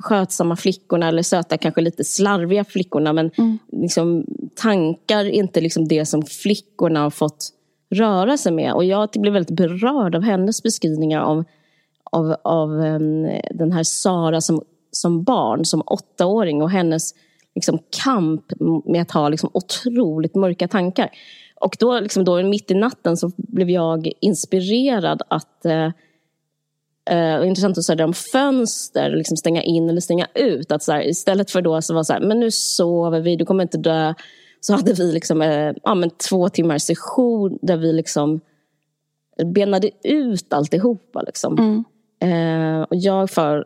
[0.00, 3.12] skötsamma flickorna eller söta, kanske lite slarviga flickorna.
[3.12, 3.58] Men Mm.
[3.72, 4.24] liksom,
[4.54, 7.48] tankar är inte liksom det som flickorna har fått
[7.90, 8.72] röra sig med.
[8.72, 11.44] Och jag blev väldigt berörd av hennes beskrivningar av,
[12.04, 17.14] av, av um, den här Sara som, som barn, som åttaåring och hennes
[17.54, 18.52] liksom, kamp
[18.84, 21.10] med att ha liksom, otroligt mörka tankar.
[21.60, 25.90] Och då, liksom, då mitt i natten så blev jag inspirerad att eh,
[27.10, 30.72] Uh, intressant att säga om fönster, liksom stänga in eller stänga ut.
[30.72, 33.44] Att så här, istället för då så var så här, men nu sover vi, du
[33.44, 34.14] kommer inte dö.
[34.60, 38.40] Så hade vi liksom, uh, ja, men två timmars session där vi liksom
[39.44, 41.22] benade ut alltihopa.
[41.22, 41.58] Liksom.
[41.58, 41.84] Mm.
[42.24, 43.64] Uh, och jag för,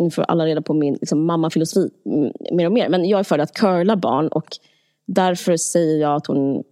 [0.00, 3.24] nu får alla reda på min liksom, mammafilosofi mm, mer och mer, men jag är
[3.24, 4.46] för att curla barn och
[5.06, 6.64] därför säger jag att hon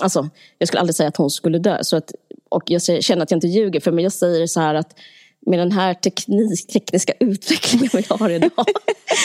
[0.00, 0.28] Alltså,
[0.58, 1.78] jag skulle aldrig säga att hon skulle dö.
[1.82, 2.12] Så att,
[2.48, 4.02] och jag känner att jag inte ljuger för mig.
[4.02, 4.98] Jag säger så här att
[5.46, 8.66] med den här teknik, tekniska utvecklingen vi har idag.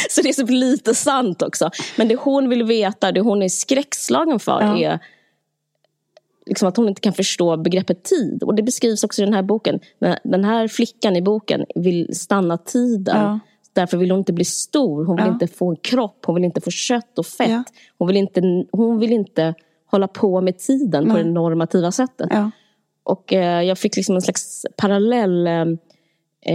[0.09, 1.69] så det är så lite sant också.
[1.97, 4.77] Men det hon vill veta, det hon är skräckslagen för Ja.
[4.77, 4.99] är
[6.51, 8.43] liksom att hon inte kan förstå begreppet tid.
[8.43, 9.79] Och det beskrivs också i den här boken.
[10.23, 13.17] Den- här flickan i boken vill stanna tiden.
[13.17, 13.39] Ja.
[13.73, 15.05] Därför vill hon inte bli stor.
[15.05, 15.31] Hon vill Ja.
[15.33, 16.23] inte få en kropp.
[16.25, 17.49] Hon vill inte få kött och fett.
[17.49, 17.63] Ja.
[17.97, 18.41] Hon, vill inte,
[18.71, 19.53] hon vill inte
[19.91, 22.29] hålla på med tiden på det normativa sättet.
[23.03, 25.65] Och eh, jag fick liksom en slags parallell eh,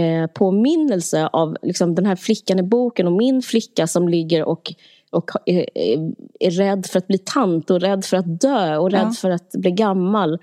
[0.01, 4.73] eh, påminnelse av liksom, den här flickan i boken och min flicka som ligger och,
[5.11, 8.91] och är, är, är rädd för att bli tant och rädd för att dö och
[8.91, 9.11] rädd Ja.
[9.11, 10.39] för att bli gammal.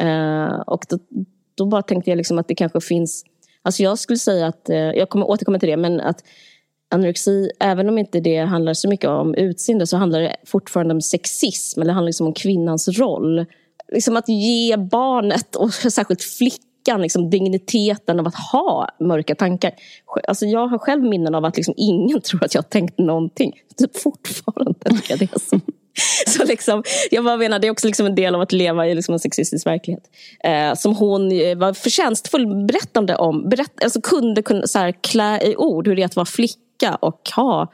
[0.00, 0.98] Eh, och då,
[1.54, 3.24] då bara tänkte jag liksom att det kanske finns...
[3.62, 6.24] Alltså jag skulle säga att, eh, jag kommer återkomma till det, men att
[6.90, 11.00] anorexi, även om inte det handlar så mycket om utseende så handlar det fortfarande om
[11.00, 13.46] sexism, eller det handlar liksom om kvinnans roll.
[13.92, 19.72] Liksom att ge barnet, och särskilt flickan, liksom digniteten av att ha mörka tankar.
[20.28, 23.52] Alltså jag har själv minnen av att liksom ingen tror att jag har tänkt någonting.
[23.76, 25.60] Typ fortfarande tycker jag det är så.
[26.26, 28.94] Så liksom, jag bara menar, det är också liksom en del av att leva i
[28.94, 30.02] liksom en sexistisk verklighet.
[30.44, 31.28] Eh, som hon
[31.58, 33.48] var förtjänstfull berättande om.
[33.48, 36.94] Berätt, alltså kunde, kunna, så här, klä i ord hur det är att vara flicka
[37.00, 37.72] och ha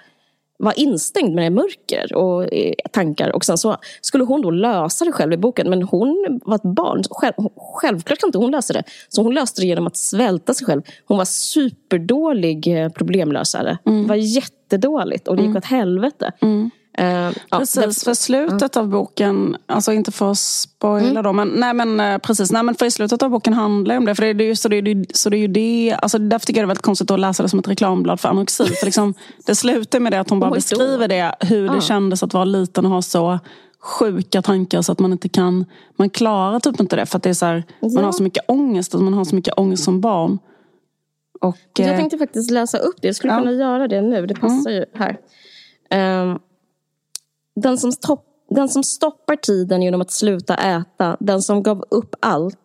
[0.64, 3.30] var instängd med mörker och eh, tankar.
[3.30, 5.70] Och sen så skulle hon då lösa det själv i boken.
[5.70, 7.02] Men hon var ett barn.
[7.10, 8.82] Själv, självklart kan inte hon lösa det.
[9.08, 10.82] Så hon löste det genom att svälta sig själv.
[11.06, 13.78] Hon var superdålig eh, problemlösare.
[13.84, 16.32] Det var jättedåligt och det gick åt helvete.
[17.00, 21.22] Uh, precis, för slutet av boken, alltså inte för att spoila mm.
[21.22, 24.04] då, men, nej, men eh, precis, nej men för i slutet av boken handlar om
[24.04, 24.14] det.
[24.14, 26.64] För det, är, så, det är, så det är ju det, alltså därför tycker jag
[26.64, 28.64] det är väldigt konstigt att läsa det som ett reklamblad för anorexi.
[28.64, 29.14] för liksom,
[29.46, 32.84] det slutar med det att hon bara beskriver det, hur det kändes att vara liten
[32.84, 33.38] och ha så
[33.82, 35.64] sjuka tankar så att man inte kan,
[35.96, 37.88] man klarar typ inte det för att det är så här, ja.
[37.94, 40.38] man har så mycket ångest, man har så mycket ångest som barn.
[41.40, 43.38] Och, jag eh, tänkte faktiskt läsa upp det, jag skulle ja.
[43.38, 44.72] kunna göra det nu, det passar mm.
[44.72, 45.18] ju här.
[46.22, 46.38] Um,
[47.54, 52.14] den, som stopp, den som stoppar tiden genom att sluta äta, den som gav upp
[52.20, 52.58] allt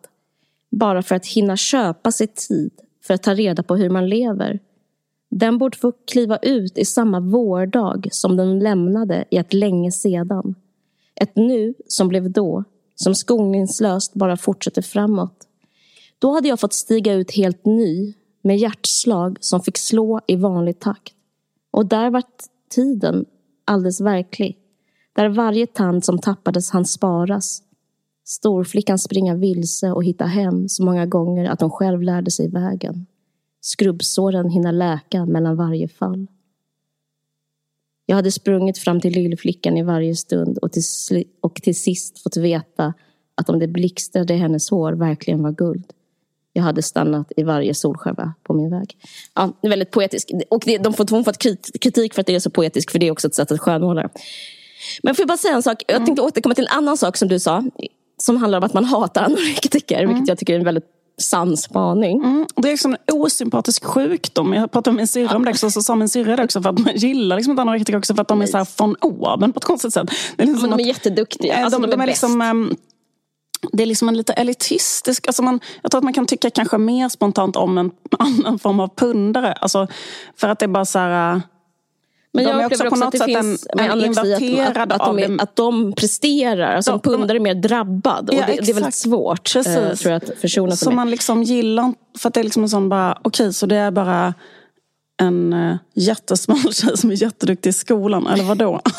[0.70, 2.72] bara för att hinna köpa sig tid
[3.06, 4.60] för att ta reda på hur man lever.
[5.30, 10.54] Den borde få kliva ut i samma vårdag som den lämnade i ett länge sedan.
[11.14, 12.64] Ett nu som blev då,
[12.94, 15.46] som skoningslöst bara fortsätter framåt.
[16.18, 20.78] Då hade jag fått stiga ut helt ny, med hjärtslag som fick slå i vanlig
[20.78, 21.14] takt.
[21.70, 22.22] Och där var
[22.70, 23.24] tiden
[23.64, 24.58] alldeles verklig.
[25.18, 27.62] Där varje tand som tappades hann sparas.
[28.24, 33.06] Storflickan springa vilse och hitta hem så många gånger att hon själv lärde sig vägen.
[33.60, 36.26] Skrubbsåren hinna läka mellan varje fall.
[38.06, 40.82] Jag hade sprungit fram till lillflickan i varje stund och till,
[41.40, 42.94] och till sist fått veta
[43.34, 45.92] att om det blixtrade i hennes hår verkligen var guld.
[46.52, 48.96] Jag hade stannat i varje solskärva på min väg.
[49.34, 50.30] Ja, det är väldigt poetiskt.
[50.50, 51.38] Och det, de får, hon fått
[51.80, 54.10] kritik för att det är så poetiskt, för det är också ett sätt att skönmåla.
[55.02, 55.82] Men får jag bara säga en sak?
[55.86, 57.64] Jag tänkte återkomma till en annan sak som du sa.
[58.20, 60.08] Som handlar om att man hatar anorektiker, mm.
[60.08, 60.84] vilket jag tycker är en väldigt
[61.20, 62.22] sann spaning.
[62.24, 64.52] Mm, det är liksom en osympatisk sjukdom.
[64.52, 66.70] Jag pratade med min syrra om det också, så sa min syrra det också för
[66.70, 69.52] att man gillar liksom inte anorektiker också för att de är så här von oben
[69.52, 70.10] på ett konstigt sätt.
[70.36, 71.56] Det är liksom de är något, jätteduktiga.
[71.56, 72.76] Alltså, de, de, de, är, är liksom, um,
[73.72, 75.26] det är liksom en lite elitistisk...
[75.26, 78.80] Alltså man, jag tror att man kan tycka kanske mer spontant om en annan form
[78.80, 79.52] av pundare.
[79.52, 79.86] Alltså,
[80.36, 81.42] för att det är bara så här...
[82.32, 85.16] Men jag de är också på också något sätt en, en inverterad att, att, att,
[85.16, 86.76] de är, att de presterar.
[86.76, 88.28] Alltså de, en pundare är mer drabbad.
[88.28, 90.00] Och ja, det, det, är väldigt svårt eh, Precis.
[90.00, 91.94] tror jag, att försona sig Så man liksom gillar...
[92.18, 93.12] För att det är liksom en sån bara...
[93.12, 94.34] Okej, okay, så det är bara
[95.18, 98.26] en uh, jättesmal tjej som är jätteduktig i skolan.
[98.26, 98.80] Eller vadå?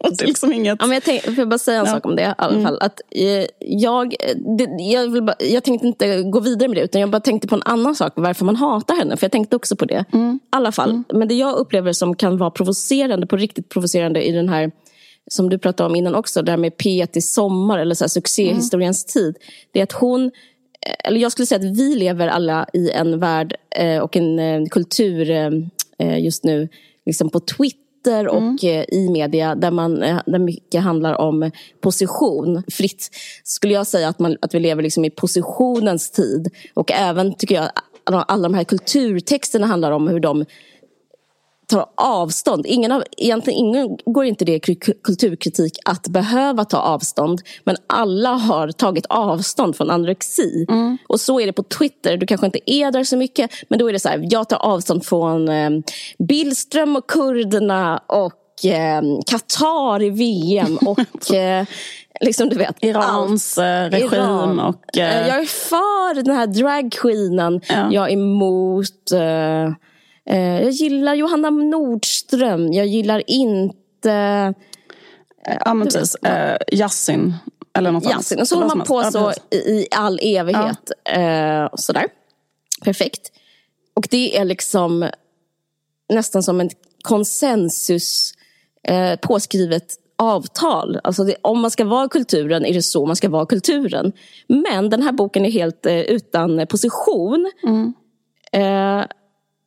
[0.00, 0.76] Alltså, det är liksom inget...
[0.80, 1.92] Ja, men jag tänk, får jag bara säga en ja.
[1.92, 2.22] sak om det?
[2.22, 2.64] I alla mm.
[2.64, 2.78] fall.
[2.80, 4.14] Att, eh, jag,
[4.58, 7.54] det, jag, bara, jag tänkte inte gå vidare med det, utan jag bara tänkte på
[7.54, 8.12] en annan sak.
[8.16, 9.16] Varför man hatar henne.
[9.16, 10.04] För jag tänkte också på det.
[10.12, 10.40] Mm.
[10.50, 10.90] Alla fall.
[10.90, 11.04] Mm.
[11.12, 14.70] Men det jag upplever som kan vara provocerande, på riktigt provocerande i den här
[15.30, 18.08] som du pratade om innan också, det här med P1 i sommar eller så här,
[18.08, 19.36] succéhistoriens tid.
[19.72, 20.30] Det är att hon
[21.04, 24.66] eller jag skulle säga att vi lever alla i en värld eh, och en eh,
[24.70, 26.68] kultur eh, just nu,
[27.06, 28.84] liksom på Twitter och mm.
[28.88, 31.50] i media där, man, där mycket handlar om
[31.80, 32.62] position.
[32.72, 33.10] Fritt
[33.44, 36.50] skulle jag säga att, man, att vi lever liksom i positionens tid.
[36.74, 37.70] Och även tycker jag
[38.04, 40.44] alla de här kulturtexterna handlar om hur de
[41.68, 42.66] tar avstånd.
[42.66, 44.60] Ingen av, egentligen ingen går inte det
[45.04, 47.40] kulturkritik att behöva ta avstånd.
[47.64, 50.66] Men alla har tagit avstånd från anorexi.
[50.68, 50.98] Mm.
[51.06, 52.16] Och så är det på Twitter.
[52.16, 53.50] Du kanske inte är där så mycket.
[53.68, 55.70] Men då är det så här, jag tar avstånd från eh,
[56.18, 60.78] Billström och kurderna och eh, Qatar i VM.
[60.86, 61.66] Och eh,
[62.20, 62.84] liksom du vet.
[62.84, 63.92] Irans allt.
[63.92, 64.60] regim Iran.
[64.60, 64.98] och...
[64.98, 65.28] Eh...
[65.28, 67.60] Jag är för den här dragqueenen.
[67.68, 67.88] Ja.
[67.92, 69.12] Jag är emot...
[69.12, 69.18] Eh,
[69.58, 69.72] Eh,
[70.36, 72.72] jag gillar Johanna Nordström.
[72.72, 74.12] Jag gillar inte...
[75.46, 76.14] Eh, ja, men precis.
[76.14, 77.34] Eh, Yasin.
[77.74, 78.40] Eller något Yasin.
[78.40, 80.90] Och så håller man på så i all evighet.
[81.04, 81.12] Ja.
[81.12, 82.06] Eh, sådär.
[82.84, 83.32] Perfekt.
[83.94, 85.10] Och det är liksom
[86.08, 86.70] nästan som en
[87.02, 88.32] konsensus
[88.82, 91.00] eh, påskrivet avtal.
[91.04, 94.12] Alltså det, om man ska vara kulturen är det så man ska vara kulturen.
[94.46, 97.50] Men den här boken är helt eh, utan position.
[97.62, 97.94] Mm.
[98.52, 99.06] Eh,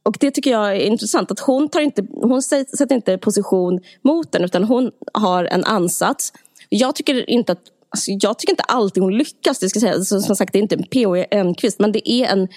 [0.03, 1.31] och det tycker jag är intressant.
[1.31, 6.33] Att hon, tar inte, hon sätter inte position mot den utan hon har en ansats.
[6.69, 9.59] Jag tycker inte att alltså jag tycker inte alltid hon lyckas.
[9.59, 9.99] Det ska säga.
[10.01, 11.15] Som sagt, det är inte en P.O.
[11.31, 12.47] Enquist men det är en,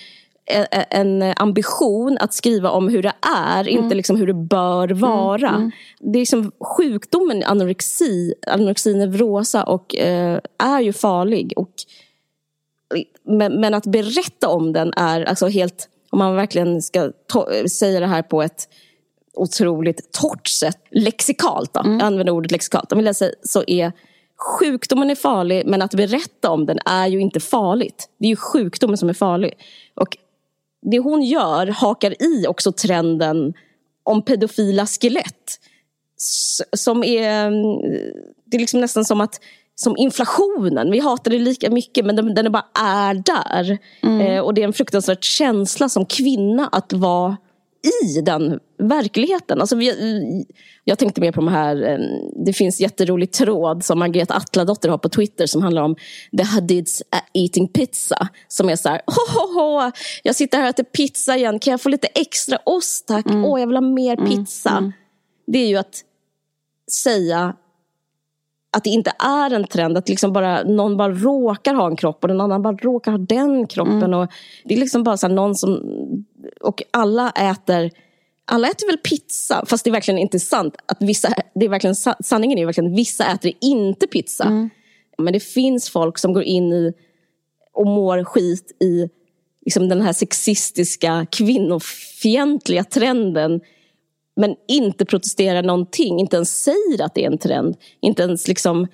[0.91, 3.85] en ambition att skriva om hur det är, mm.
[3.85, 5.49] inte liksom hur det bör mm, vara.
[5.49, 5.61] Mm.
[5.61, 5.71] Mm.
[6.01, 11.53] Det är liksom sjukdomen anorexi, anorexi neurosa och, eh, är ju farlig.
[11.57, 11.73] Och,
[13.25, 17.13] men, men, att berätta om den är alltså helt om man verkligen ska
[17.79, 18.69] säga det här på ett
[19.33, 21.93] otroligt torrt sätt, lexikalt då, mm.
[21.93, 23.93] jag använder ordet lexikalt, om vi läser så är
[24.59, 28.09] sjukdomen är farlig men att berätta om den är ju inte farligt.
[28.19, 29.55] Det är ju sjukdomen som är farlig.
[29.95, 30.17] Och
[30.83, 33.55] det hon gör hakar i också trenden
[34.03, 35.61] om pedofila skelett.
[36.77, 37.51] Som är,
[38.45, 39.41] det är liksom nästan som att
[39.75, 40.91] som inflationen.
[40.91, 43.79] Vi hatar det lika mycket men den, den är bara är där.
[44.03, 44.21] Mm.
[44.21, 47.37] Eh, och det är en fruktansvärd känsla som kvinna att vara
[48.05, 49.61] i den verkligheten.
[49.61, 50.47] Alltså vi,
[50.85, 51.99] jag tänkte mer på de här, eh,
[52.45, 55.97] det finns jätterolig tråd som Margareta Atladotter har på Twitter som handlar om
[56.37, 57.03] the Hadids
[57.33, 58.29] eating pizza.
[58.49, 61.89] Som är så här, ho, jag sitter här och äter pizza igen, kan jag få
[61.89, 63.27] lite extra ost tack?
[63.27, 63.45] Mm.
[63.45, 64.31] Åh, jag vill ha mer mm.
[64.31, 64.71] pizza.
[64.71, 64.93] Mm.
[65.47, 66.03] Det är ju att
[67.03, 67.55] säga
[68.75, 72.25] att det inte är en trend, att liksom bara, någon bara råkar ha en kropp
[72.25, 74.03] och någon annan bara råkar ha den kroppen.
[74.03, 74.19] Mm.
[74.19, 74.29] Och
[74.65, 75.81] det är liksom bara så någon som...
[76.61, 77.91] Och alla äter
[78.47, 80.77] alla äter väl pizza, fast det är verkligen inte sant.
[80.87, 84.45] Att vissa, det är verkligen, sanningen är verkligen att vissa äter inte pizza.
[84.45, 84.71] Mm.
[85.19, 86.93] Men det finns folk som går in i
[87.73, 89.09] och mår skit i
[89.65, 93.61] liksom den här sexistiska, kvinnofientliga trenden
[94.37, 97.77] men inte protesterar någonting, inte ens säger att det är en trend.
[98.01, 98.87] Inte ens liksom,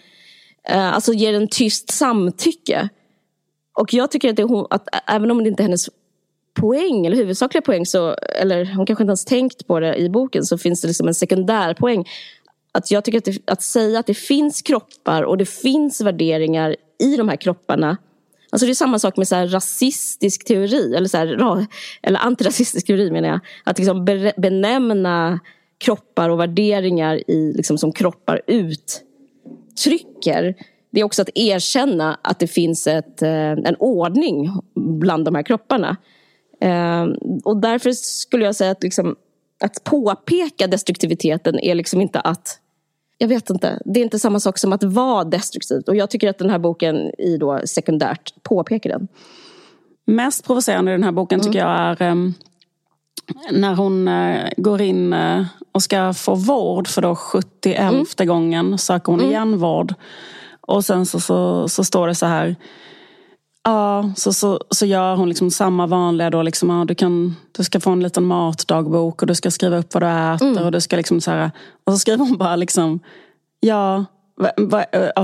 [0.68, 2.88] eh, alltså ger en tyst samtycke.
[3.78, 5.88] Och jag tycker att, det, att även om det inte är hennes
[6.54, 10.44] poäng, eller huvudsakliga poäng, så, eller hon kanske inte ens tänkt på det i boken,
[10.44, 12.08] så finns det liksom en sekundär poäng.
[12.72, 16.76] Att jag tycker att, det, att säga att det finns kroppar och det finns värderingar
[16.98, 17.96] i de här kropparna.
[18.50, 21.66] Alltså det är samma sak med så rasistisk teori, eller, så här,
[22.02, 23.40] eller antirasistisk teori menar jag.
[23.64, 24.04] Att liksom
[24.36, 25.40] benämna
[25.78, 28.94] kroppar och värderingar i, liksom, som kroppar uttrycker.
[30.90, 35.42] Det är också att erkänna att det finns ett, eh, en ordning bland de här
[35.42, 35.96] kropparna.
[36.60, 37.06] Eh,
[37.44, 39.16] och därför skulle jag säga att, liksom,
[39.64, 42.58] att påpeka destruktiviteten är liksom inte att
[43.22, 45.88] jag vet inte, det är inte samma sak som att vara destruktivt.
[45.88, 49.08] Och jag tycker att den här boken i då sekundärt påpekar den.
[50.06, 51.72] Mest provocerande i den här boken tycker mm.
[51.72, 52.34] jag är um,
[53.50, 58.04] när hon uh, går in uh, och ska få vård för då 71 mm.
[58.18, 59.30] gången söker hon mm.
[59.30, 59.94] igen vård.
[60.60, 62.56] Och sen så, så, så står det så här
[63.62, 66.42] Ja, så, så, så gör hon liksom samma vanliga då.
[66.42, 69.94] Liksom, ja, du, kan, du ska få en liten matdagbok och du ska skriva upp
[69.94, 70.46] vad du äter.
[70.46, 70.64] Mm.
[70.64, 71.50] Och, du ska liksom så här,
[71.84, 73.00] och så skriver hon bara liksom,
[73.60, 74.04] ja,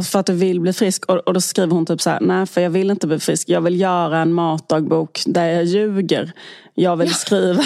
[0.03, 1.05] för att du vill bli frisk.
[1.05, 3.49] Och, och då skriver hon typ så här, nej för jag vill inte bli frisk.
[3.49, 6.33] Jag vill göra en matdagbok där jag ljuger.
[6.75, 7.63] Jag vill skriva,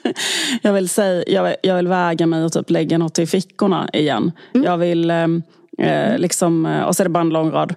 [0.62, 3.88] jag, vill säga, jag, vill, jag vill väga mig och typ lägga något i fickorna
[3.92, 4.32] igen.
[4.54, 4.64] Mm.
[4.64, 5.26] Jag vill, eh,
[5.78, 7.74] eh liksom, eh, och så är det bara en lång rad.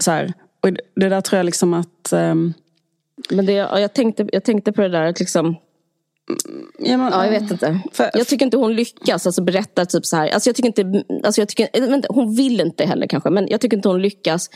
[0.00, 0.32] Så här,
[0.68, 2.12] och det där tror jag liksom att...
[2.12, 2.54] Um...
[3.30, 5.56] Men det, jag, tänkte, jag tänkte på det där att liksom...
[6.78, 7.80] Ja, men, ja, jag vet inte.
[7.92, 10.28] För, jag tycker inte hon lyckas alltså, berätta typ så här.
[10.28, 13.60] Alltså, jag tycker inte, alltså, jag tycker, vänta, hon vill inte heller kanske, men jag
[13.60, 14.50] tycker inte hon lyckas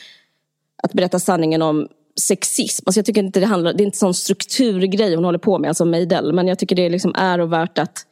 [0.82, 1.88] att berätta sanningen om
[2.20, 2.82] sexism.
[2.86, 5.68] Alltså, jag tycker inte det handlar, det är inte sån strukturgrej hon håller på med,
[5.68, 6.32] alltså Meidel.
[6.32, 8.06] Men jag tycker det liksom är och värt att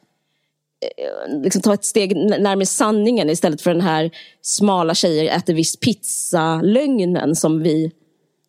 [1.43, 4.11] liksom ta ett steg närmare sanningen istället för den här
[4.41, 7.65] smala tjejer äter visst pizza-lögnen som,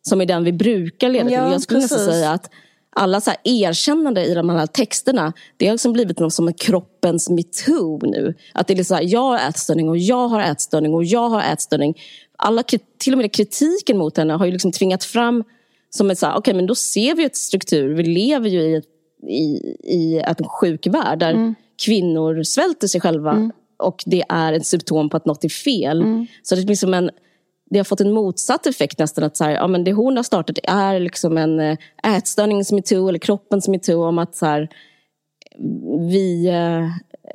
[0.01, 1.33] som är den vi brukar leda till.
[1.33, 2.49] Ja, jag skulle nästan säga att
[2.95, 6.53] alla så här erkännande i de här texterna, det har liksom blivit något som en
[6.53, 8.33] kroppens metoo nu.
[8.53, 11.41] Att det är så här, jag har ätstörning och jag har ätstörning och jag har
[11.41, 12.01] ätstörning.
[12.37, 12.63] Alla,
[12.97, 15.43] till och med kritiken mot henne har ju liksom tvingat fram
[15.89, 18.75] som ett så här, okay, men då ser vi ett struktur, vi lever ju i,
[18.75, 18.85] ett,
[19.27, 19.43] i,
[19.83, 21.55] i en sjuk värld där mm
[21.85, 23.51] kvinnor svälter sig själva mm.
[23.79, 26.01] och det är ett symptom på att något är fel.
[26.01, 26.27] Mm.
[26.43, 27.09] Så det, är liksom en,
[27.69, 29.23] det har fått en motsatt effekt nästan.
[29.23, 33.19] Att så här, ja, men det hon har startat är liksom en äh, ätstörningsmetod eller
[33.19, 34.69] kroppens metod om att så här,
[36.11, 36.89] vi, äh,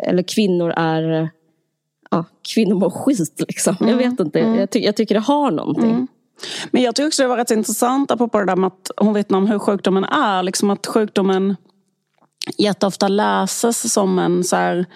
[0.09, 1.31] eller kvinnor är
[2.11, 2.25] ja,
[2.55, 3.45] kvinnor mår skit.
[3.49, 3.77] Liksom.
[3.81, 3.91] Mm.
[3.91, 4.59] Jag vet inte, mm.
[4.59, 5.91] jag, ty jag, tycker det har någonting.
[5.91, 6.09] Mm.
[6.71, 9.39] Men jag tycker också det var rätt intressant apropå det där med att hon vittnar
[9.39, 10.43] om hur sjukdomen är.
[10.43, 11.57] Liksom att sjukdomen
[12.59, 14.87] jätteofta läses som en så här,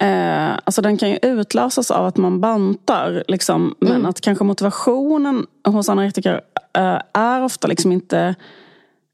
[0.00, 3.24] eh, alltså den kan ju utlösas av att man bantar.
[3.28, 4.06] Liksom, men mm.
[4.06, 6.40] att kanske motivationen hos anorektiker
[6.78, 8.34] eh, är ofta liksom inte,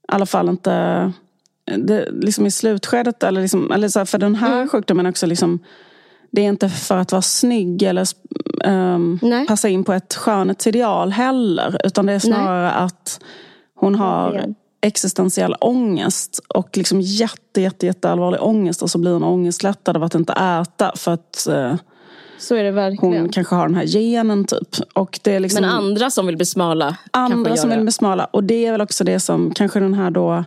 [0.08, 1.12] i alla fall inte
[1.76, 3.22] det, liksom i slutskedet.
[3.22, 4.68] Eller, liksom, eller så här, för den här mm.
[4.68, 5.58] sjukdomen också liksom,
[6.30, 8.06] det är inte för att vara snygg eller
[8.66, 11.80] um, passa in på ett skönhetsideal heller.
[11.84, 12.84] Utan det är snarare Nej.
[12.84, 13.20] att
[13.74, 19.22] hon har existentiell ångest och liksom jätte, jätte, jätte allvarlig ångest och så blir hon
[19.22, 21.74] ångestlättad av att inte äta för att eh,
[22.38, 23.20] så är det verkligen.
[23.20, 24.68] Hon kanske har den här genen typ.
[24.92, 28.24] Och det är liksom, Men andra som vill bli smala Andra som vill bli smala.
[28.24, 30.44] Och det är väl också det som kanske den här då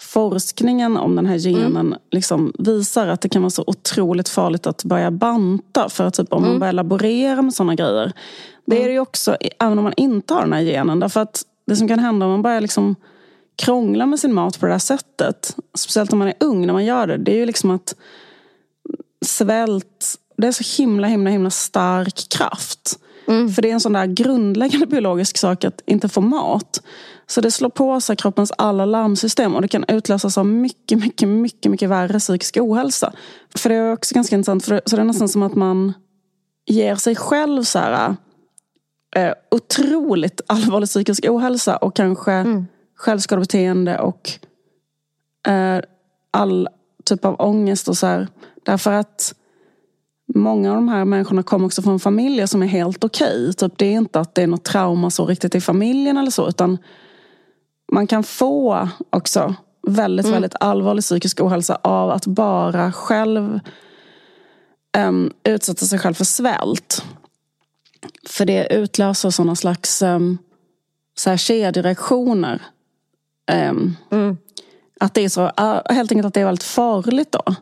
[0.00, 1.98] forskningen om den här genen mm.
[2.10, 5.88] liksom visar att det kan vara så otroligt farligt att börja banta.
[5.88, 6.50] För att typ om mm.
[6.50, 8.12] man börjar laborera med sådana grejer.
[8.66, 8.84] Det mm.
[8.84, 11.00] är det ju också även om man inte har den här genen.
[11.00, 12.96] Därför att det som kan hända om man börjar liksom
[13.56, 15.56] krångla med sin mat på det här sättet.
[15.74, 17.16] Speciellt om man är ung när man gör det.
[17.16, 17.94] Det är ju liksom att
[19.24, 22.98] svält, det är så himla himla himla stark kraft.
[23.28, 23.52] Mm.
[23.52, 26.82] För det är en sån där grundläggande biologisk sak att inte få mat.
[27.26, 31.28] Så det slår på sig kroppens alla larmsystem och det kan utlösas av mycket, mycket,
[31.28, 33.12] mycket, mycket värre psykisk ohälsa.
[33.54, 35.92] För det är också ganska intressant, för det, så det är nästan som att man
[36.66, 38.16] ger sig själv så här,
[39.16, 42.66] eh, otroligt allvarlig psykisk ohälsa och kanske mm.
[43.02, 44.30] Självskadebeteende och
[45.48, 45.80] eh,
[46.30, 46.68] all
[47.04, 48.28] typ av ångest och så här.
[48.62, 49.34] Därför att
[50.34, 53.42] många av de här människorna kommer också från familjer som är helt okej.
[53.42, 53.52] Okay.
[53.52, 56.48] Typ det är inte att det är något trauma så riktigt i familjen eller så
[56.48, 56.78] utan
[57.92, 59.54] man kan få också
[59.86, 60.32] väldigt, mm.
[60.34, 63.60] väldigt allvarlig psykisk ohälsa av att bara själv
[64.98, 67.04] um, utsätta sig själv för svält.
[68.28, 70.38] För det utlöser sådana slags um,
[71.14, 72.62] så här kedjereaktioner.
[73.52, 74.36] Um, mm.
[75.00, 77.54] Att det är så, uh, helt enkelt att det är väldigt farligt då.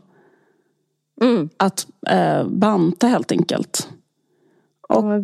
[1.22, 1.48] Mm.
[1.56, 3.88] Att uh, banta helt enkelt.
[4.88, 5.22] Och, ja,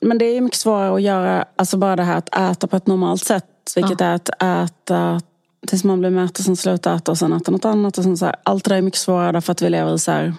[0.00, 2.86] men det är mycket svårare att göra, alltså bara det här att äta på ett
[2.86, 3.72] normalt sätt.
[3.76, 4.06] Vilket ja.
[4.06, 5.20] är att äta
[5.66, 7.98] tills man blir mätt och sen sluta äta och sen äta något annat.
[7.98, 9.98] Och sen så här, allt det där är mycket svårare därför att vi lever i
[9.98, 10.34] så här,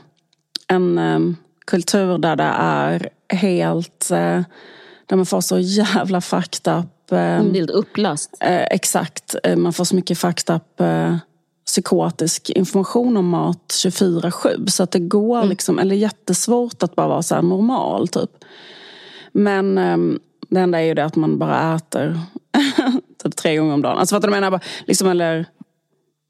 [0.67, 4.09] en um, kultur där det är helt...
[4.11, 4.41] Uh,
[5.05, 6.85] där man får så jävla fucked up...
[7.11, 8.37] Um, det är upplöst.
[8.43, 9.35] Uh, exakt.
[9.47, 11.17] Uh, man får så mycket fucked up uh,
[11.65, 14.67] psykotisk information om mat 24-7.
[14.67, 15.49] Så att det går mm.
[15.49, 18.31] liksom, eller jättesvårt att bara vara så normal typ.
[19.31, 22.19] Men um, det enda är ju det att man bara äter
[23.23, 23.97] typ tre gånger om dagen.
[23.97, 24.63] Alltså fattar du vad jag menar?
[24.85, 25.45] Liksom, eller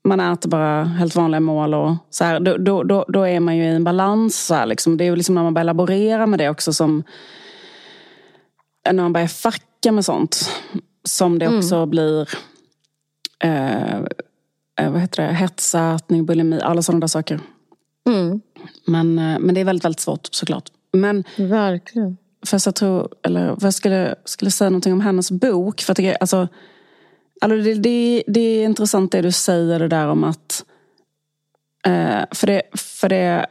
[0.03, 3.57] man äter bara helt vanliga mål och så här, då, då, då, då är man
[3.57, 4.45] ju i en balans.
[4.45, 4.97] Så här, liksom.
[4.97, 7.03] Det är ju liksom när man börjar laborera med det också som
[8.93, 10.49] när man börjar facka med sånt
[11.03, 11.89] som det också mm.
[11.89, 12.29] blir
[13.43, 13.97] eh,
[14.79, 17.39] eh, vad heter det, hetsätning, bulimi, alla sådana där saker.
[18.07, 18.41] Mm.
[18.85, 20.71] Men, eh, men det är väldigt, väldigt svårt såklart.
[20.93, 22.17] Men, Verkligen.
[22.45, 25.81] För jag tror, eller för jag skulle, skulle säga någonting om hennes bok.
[25.81, 26.47] För att det, alltså,
[27.41, 30.65] alltså det, det, det är intressant det du säger det där om att
[31.85, 33.45] eh, för det, för det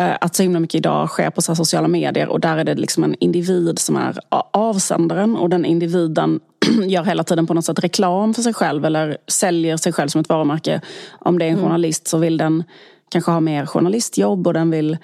[0.00, 3.04] att så himla mycket idag sker på så sociala medier och där är det liksom
[3.04, 4.18] en individ som är
[4.52, 6.40] avsändaren och den individen
[6.86, 10.20] gör hela tiden på något sätt reklam för sig själv eller säljer sig själv som
[10.20, 10.80] ett varumärke.
[11.18, 11.64] Om det är en mm.
[11.64, 12.64] journalist så vill den
[13.10, 14.98] kanske ha mer journalistjobb och den vill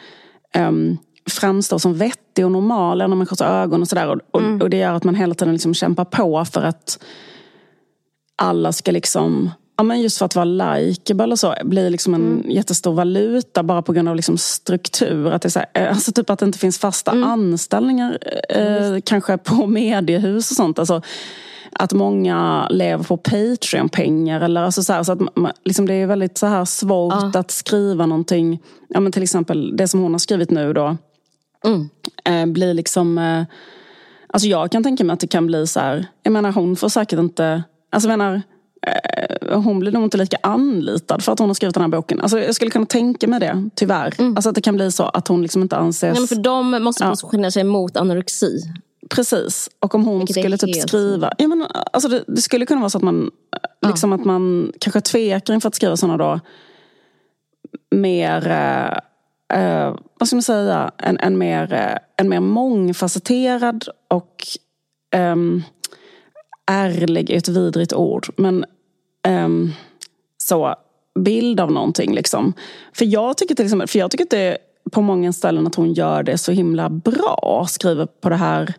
[0.58, 0.98] um,
[1.30, 4.20] framstå som vettig och normal i människors ögon och sådär.
[4.30, 4.60] Och, mm.
[4.60, 6.98] och, det gör att man hela tiden liksom kämpar på för att
[8.36, 12.26] alla ska liksom Ja, men just för att vara likeable och så blir liksom en
[12.26, 12.50] mm.
[12.50, 15.26] jättestor valuta bara på grund av liksom struktur.
[15.26, 17.24] Att det, så här, eh, alltså typ att det inte finns fasta mm.
[17.24, 18.18] anställningar
[18.48, 20.78] eh, kanske på mediehus och sånt.
[20.78, 21.02] Alltså,
[21.72, 24.40] att många lever på Patreon-pengar.
[24.40, 27.40] Eller alltså så, här, så att man, liksom det är väldigt så här svårt ja.
[27.40, 28.62] att skriva någonting.
[28.88, 30.96] Ja, men till exempel det som hon har skrivit nu då.
[31.64, 31.88] Mm.
[32.24, 33.18] Eh, blir liksom...
[33.18, 33.44] Eh,
[34.28, 36.06] alltså jag kan tänka mig att det kan bli så här.
[36.22, 37.62] Jag menar hon får säkert inte...
[37.90, 38.42] Alltså jag menar,
[39.52, 42.20] hon blir nog inte lika anlitad för att hon har skrivit den här boken.
[42.20, 44.14] Alltså jag skulle kunna tänka mig det, tyvärr.
[44.18, 44.36] Mm.
[44.36, 46.14] Alltså att det kan bli så att hon liksom inte anses...
[46.14, 48.60] Ja, men för de måste positionera sig mot anorexi.
[49.10, 49.70] Precis.
[49.80, 51.32] Och om hon Vilket skulle typ skriva...
[51.38, 53.30] Jag menar, alltså det, det, skulle kunna vara så att man,
[53.80, 53.88] ja.
[53.88, 56.40] liksom att man kanske tvekar inför att skriva sådana då
[57.90, 58.48] mer...
[58.48, 60.90] Eh, eh, vad ska man säga?
[60.98, 64.46] En, en, mer, eh, en mer mångfacetterad och
[65.14, 65.36] eh,
[66.66, 68.26] ärlig är ett vidrigt ord.
[68.36, 68.64] Men
[69.26, 69.72] um,
[70.38, 70.74] så
[71.18, 72.14] bild av någonting.
[72.14, 72.52] Liksom.
[72.92, 74.58] För jag tycker till exempel, för jag tycker att det
[74.92, 77.66] på många ställen att hon gör det så himla bra.
[77.68, 78.74] Skriver på det här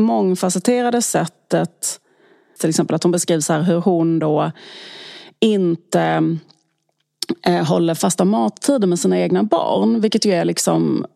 [0.00, 2.00] mångfacetterade sättet.
[2.58, 4.52] Till exempel att hon beskriver så hur hon då
[5.40, 6.36] inte
[7.46, 10.00] eh, håller fasta mattider med sina egna barn.
[10.00, 11.06] Vilket ju är liksom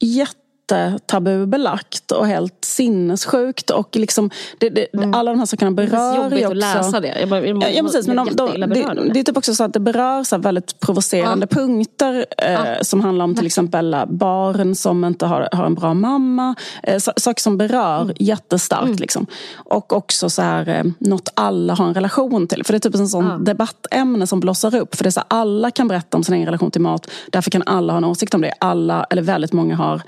[0.00, 0.41] jätte
[0.76, 3.70] jättetabubelagt och helt sinnessjukt.
[3.70, 5.14] Och liksom, det, det, mm.
[5.14, 6.30] Alla de här sakerna berör ju också...
[6.30, 7.20] Det är jobbigt att läsa det.
[7.20, 8.66] Jag bara, jag ja, precis, men de, de, det,
[9.12, 11.56] det är typ också så att det berör så väldigt provocerande ja.
[11.56, 12.26] punkter.
[12.38, 12.64] Eh, ja.
[12.82, 16.54] Som handlar om till exempel barn som inte har, har en bra mamma.
[16.82, 18.16] Eh, saker som berör mm.
[18.18, 18.84] jättestarkt.
[18.84, 18.96] Mm.
[18.96, 19.26] Liksom.
[19.54, 22.64] Och också så här, eh, något alla har en relation till.
[22.64, 23.36] För det är typ en sån ja.
[23.36, 24.94] debattämne som blossar upp.
[24.94, 27.10] För det är så här, alla kan berätta om sin egen relation till mat.
[27.30, 28.52] Därför kan alla ha en åsikt om det.
[28.60, 30.02] Alla, eller väldigt många har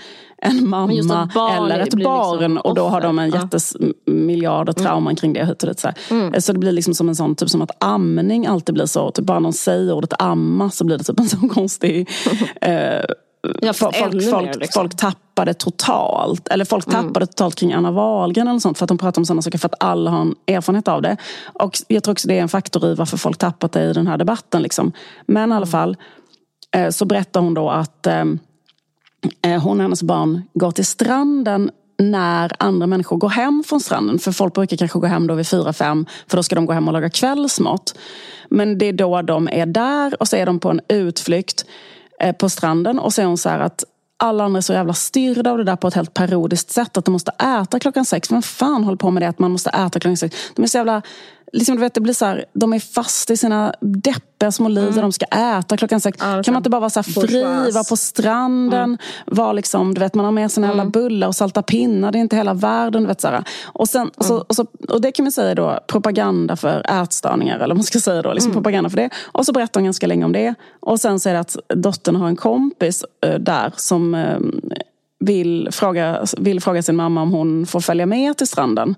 [0.44, 0.92] en mamma
[1.56, 4.84] eller ett barn liksom och då har de en jättemiljarder mm.
[4.84, 5.80] trauman kring det hit och dit.
[5.80, 6.40] Så, mm.
[6.40, 9.10] så det blir liksom som en sån, typ som att amning alltid blir så.
[9.10, 12.08] Typ bara någon säger ordet amma så blir det typ en sån konstig
[12.60, 13.04] eh,
[13.60, 14.82] Ja, folk, folk, mer, liksom.
[14.82, 16.48] folk tappade totalt.
[16.48, 17.06] Eller folk mm.
[17.06, 19.68] tappade totalt kring Anna Wahlgren eller sånt för att de pratar om sådana saker för
[19.68, 21.16] att alla har en erfarenhet av det.
[21.52, 24.06] Och jag tror också det är en faktor i varför folk tappat det i den
[24.06, 24.62] här debatten.
[24.62, 24.92] Liksom.
[25.26, 25.66] Men i alla mm.
[25.66, 25.96] fall
[26.76, 28.24] eh, så berättar hon då att eh, Eh,
[29.42, 34.18] Eh, hon och hennes barn går till stranden när andra människor går hem från stranden.
[34.18, 36.72] För folk brukar kanske gå hem då vid fyra, fem för då ska de gå
[36.72, 37.94] hem och laga kvällsmat.
[38.48, 41.64] Men det är då de är där och så är de på en utflykt
[42.20, 43.84] eh, på stranden och så är hon så här att
[44.16, 46.96] alla andra är så jävla styrda av det där på ett helt parodiskt sätt.
[46.96, 48.32] Att de måste äta klockan sex.
[48.32, 50.36] Vem fan håller på med det att man måste äta klockan sex?
[50.54, 51.02] De är så jävla
[51.54, 54.84] liksom, du vet, det blir så här, de är fast i sina deppiga små liv
[54.84, 54.94] mm.
[54.94, 56.18] där de ska äta klockan sex.
[56.20, 58.98] Ja, kan man inte bara vara så här fri, vara på stranden, mm.
[59.26, 60.90] vara liksom, du vet, man har med sina mm.
[60.90, 63.02] bullar och salta pinnar, det är inte hela världen.
[63.02, 63.44] Du vet, så här.
[63.64, 64.44] Och, sen, och, så, mm.
[64.48, 68.22] och, så, och det kan man säga då, propaganda för ätstörningar, eller man ska säga
[68.22, 68.62] då, liksom mm.
[68.62, 69.10] propaganda för det.
[69.32, 70.54] Och så berättar hon ganska länge om det.
[70.80, 74.38] Och sen säger det att dottern har en kompis äh, där som äh,
[75.18, 78.94] vill fråga, vill fråga sin mamma om hon får följa med till stranden.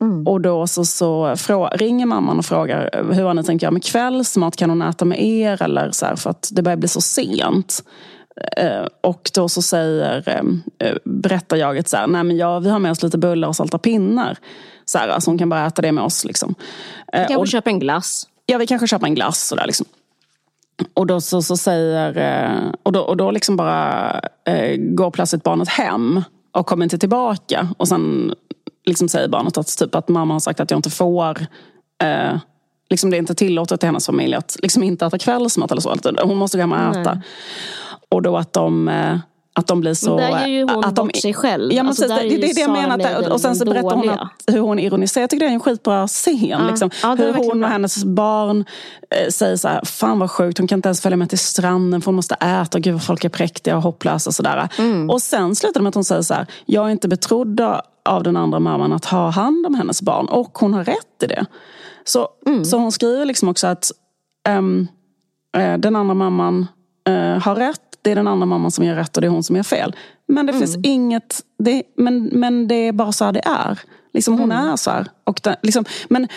[0.00, 0.26] Mm.
[0.26, 3.84] Och då så, så frå, ringer mamman och frågar hur har ni tänkt göra med
[3.84, 4.56] kvällsmat?
[4.56, 5.62] Kan hon äta med er?
[5.62, 7.82] Eller så här, för att det börjar bli så sent.
[8.56, 10.22] Eh, och då så säger,
[10.78, 13.48] eh, berättar jag att så här, nej men ja, vi har med oss lite bullar
[13.48, 14.38] och salta pinnar.
[14.84, 16.24] Så här, alltså hon kan bara äta det med oss.
[16.24, 16.54] Liksom.
[17.12, 18.26] Eh, vi kanske och, köper en glass.
[18.46, 19.48] Ja, vi kanske köper en glass.
[19.48, 19.86] Sådär, liksom.
[20.94, 24.10] Och då så, så säger, eh, och då, och då liksom bara
[24.44, 26.22] eh, går plötsligt barnet hem
[26.52, 27.68] och kommer inte tillbaka.
[27.76, 28.34] Och sen
[28.88, 31.46] liksom säger barnet att, typ, att mamma har sagt att jag inte får
[32.02, 32.38] eh,
[32.90, 35.94] liksom det är inte tillåtet i hennes familj att liksom inte äta kvällsmat eller så.
[36.22, 37.14] Hon måste gå hem och äta.
[37.14, 37.22] Nej.
[38.08, 39.18] Och då att de eh,
[39.58, 40.16] att de blir så...
[40.16, 41.72] Men där ger ju hon att de, bort sig själv.
[41.72, 43.32] Ja, men alltså, det, det, är det jag menar.
[43.32, 45.22] Och sen så berättar hon att, hur hon ironiserar.
[45.22, 46.46] Jag tycker det är en skitbra scen.
[46.48, 46.68] Ja.
[46.68, 46.90] Liksom.
[47.02, 48.64] Ja, hur hon och hennes barn
[49.10, 52.00] eh, säger så här, fan vad sjukt, hon kan inte ens följa med till stranden
[52.00, 52.78] för hon måste äta.
[52.78, 54.68] Gud vad folk är präktiga och hopplösa och sådär.
[54.78, 55.10] Mm.
[55.10, 57.60] Och sen slutar det med att hon säger så här, jag är inte betrodd
[58.08, 60.26] av den andra mamman att ha hand om hennes barn.
[60.26, 61.46] Och hon har rätt i det.
[62.04, 62.64] Så, mm.
[62.64, 63.90] så hon skriver liksom också att
[64.48, 64.88] um,
[65.78, 66.66] den andra mamman
[67.08, 67.80] uh, har rätt.
[68.02, 69.96] Det är den andra mamman som gör rätt och det är hon som gör fel.
[70.28, 70.60] Men det mm.
[70.60, 73.80] finns inget, det, men, men det är bara så här det är.
[74.12, 74.68] Liksom hon mm.
[74.68, 75.06] är så här.
[75.24, 76.28] Och det, liksom, men,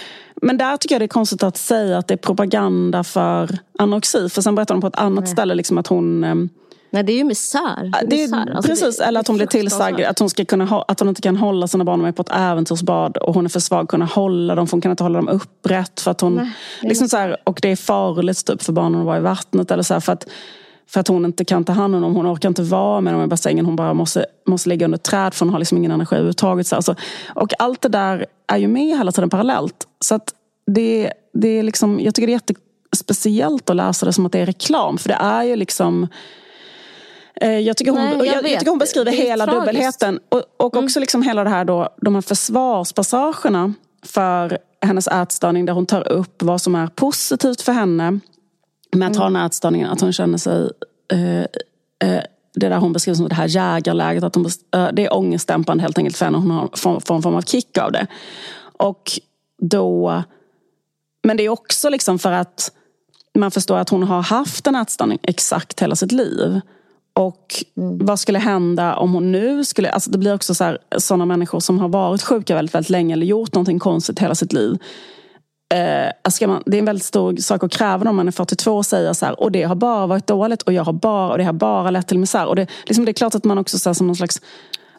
[0.42, 4.30] men där tycker jag det är konstigt att säga att det är propaganda för anorexi.
[4.30, 6.50] För sen berättar de på ett annat ställe liksom att hon um,
[6.94, 7.92] Nej, det är ju misär.
[8.06, 8.56] Det är, misär.
[8.56, 11.22] Alltså, precis, det, eller att hon blir tillsagd att hon, ska kunna, att hon inte
[11.22, 14.06] kan hålla sina barn med på ett äventyrsbad och hon är för svag att kunna
[14.06, 16.00] hålla dem, för hon kan inte hålla dem upprätt.
[16.00, 19.06] För att hon, Nej, liksom så här, och det är farligt typ, för barnen att
[19.06, 19.72] vara i vattnet.
[19.72, 20.28] Eller så här, för, att,
[20.90, 23.24] för att hon inte kan ta hand om dem, hon orkar inte vara med dem
[23.24, 23.66] i bassängen.
[23.66, 26.68] Hon bara måste, måste ligga under träd för hon har liksom ingen energi överhuvudtaget.
[26.68, 26.96] Så alltså,
[27.36, 29.88] och allt det där är ju med hela tiden parallellt.
[30.00, 30.34] Så att
[30.76, 32.42] det, det är liksom, jag tycker det är
[32.92, 34.98] jättespeciellt att läsa det som att det är reklam.
[34.98, 36.08] För det är ju liksom
[37.48, 39.66] jag tycker hon, Nej, jag, jag, jag tycker hon beskriver hela tragiskt.
[39.66, 40.20] dubbelheten.
[40.30, 41.02] Och, och också mm.
[41.02, 43.74] liksom hela det här då, de här försvarspassagerna
[44.06, 48.20] för hennes ätstörning där hon tar upp vad som är positivt för henne
[48.92, 49.18] med att mm.
[49.18, 49.90] ha den här ätstörningen.
[49.90, 50.70] Att hon känner sig
[51.14, 51.40] eh,
[52.10, 52.24] eh,
[52.54, 54.24] det där hon beskriver som det här jägarläget.
[54.24, 56.38] Att hon, eh, det är ångestdämpande helt enkelt för henne.
[56.38, 58.08] Hon har, får, får en form av kick av det.
[58.78, 59.12] Och
[59.62, 60.24] då...
[61.24, 62.72] Men det är också liksom för att
[63.36, 66.62] man förstår att hon har haft en ätstörning exakt hela sitt liv.
[67.14, 68.06] Och mm.
[68.06, 69.92] vad skulle hända om hon nu skulle...
[69.92, 73.14] Alltså det blir också så här, sådana människor som har varit sjuka väldigt, väldigt länge
[73.14, 74.78] eller gjort någonting konstigt hela sitt liv.
[75.74, 78.32] Eh, alltså ska man, det är en väldigt stor sak att kräva om man är
[78.32, 81.32] 42 och säga så här, och det har bara varit dåligt och jag har bara,
[81.32, 82.46] och det har bara lett till misär.
[82.46, 84.42] Och det, liksom det är klart att man också så här, som någon slags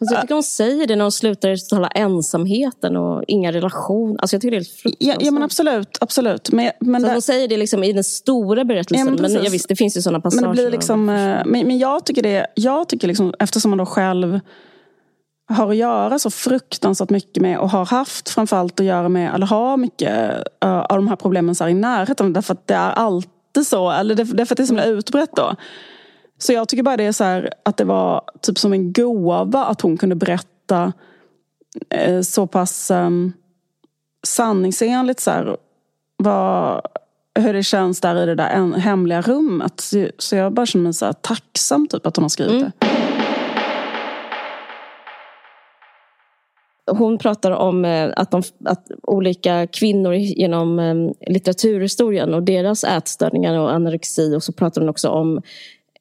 [0.03, 4.21] Alltså, jag tycker hon säger det när hon slutar tala ensamheten och inga relationer.
[4.21, 5.21] Alltså, jag tycker det är helt fruktansvärt.
[5.21, 5.97] Ja, ja men absolut.
[6.01, 6.51] absolut.
[6.51, 7.13] Men, men så det...
[7.13, 9.07] Hon säger det liksom i den stora berättelsen.
[9.07, 10.47] Ja, men, men ja, visst, det finns ju sådana passager.
[10.47, 13.77] Men, det blir liksom, eh, men, men jag tycker det, jag tycker liksom, eftersom man
[13.77, 14.39] då själv
[15.49, 19.45] har att göra så fruktansvärt mycket med och har haft framförallt att göra med, eller
[19.45, 20.31] har mycket
[20.65, 22.33] uh, av de här problemen så här i närheten.
[22.33, 25.55] Därför att det är alltid så, eller därför att det är så utbrett då.
[26.43, 29.65] Så jag tycker bara det är så här, att det var typ som en gåva
[29.65, 30.93] att hon kunde berätta
[31.89, 33.09] eh, så pass eh,
[34.27, 35.57] sanningsenligt så här,
[36.17, 36.81] vad,
[37.39, 39.79] hur det känns där i det där hemliga rummet.
[39.79, 42.71] Så, så jag bara känner mig så här tacksam typ att hon har skrivit mm.
[42.79, 42.87] det.
[46.91, 50.95] Hon pratar om eh, att, de, att olika kvinnor genom eh,
[51.33, 55.41] litteraturhistorien och deras ätstörningar och anorexi och så pratar hon också om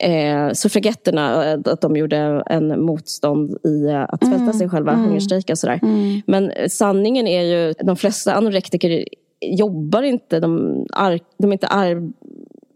[0.02, 4.52] eh, suffragetterna, eh, att de gjorde en motstånd i eh, att svälta mm.
[4.52, 5.04] sig själva, mm.
[5.04, 5.78] hungerstrejka och sådär.
[5.82, 6.22] Mm.
[6.26, 9.04] Men sanningen är ju, de flesta anorektiker
[9.40, 12.12] jobbar inte, de, ar, de är inte ar,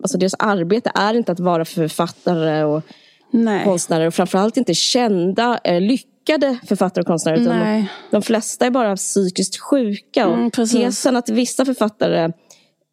[0.03, 2.83] alltså deras arbete är inte att vara författare och
[3.31, 3.65] Nej.
[3.65, 7.37] konstnärer och framförallt inte kända, eh, lyckade författare och konstnärer.
[7.37, 10.27] Utan de, de, flesta är bara psykiskt sjuka.
[10.27, 12.33] Och mm, tesen att vissa författare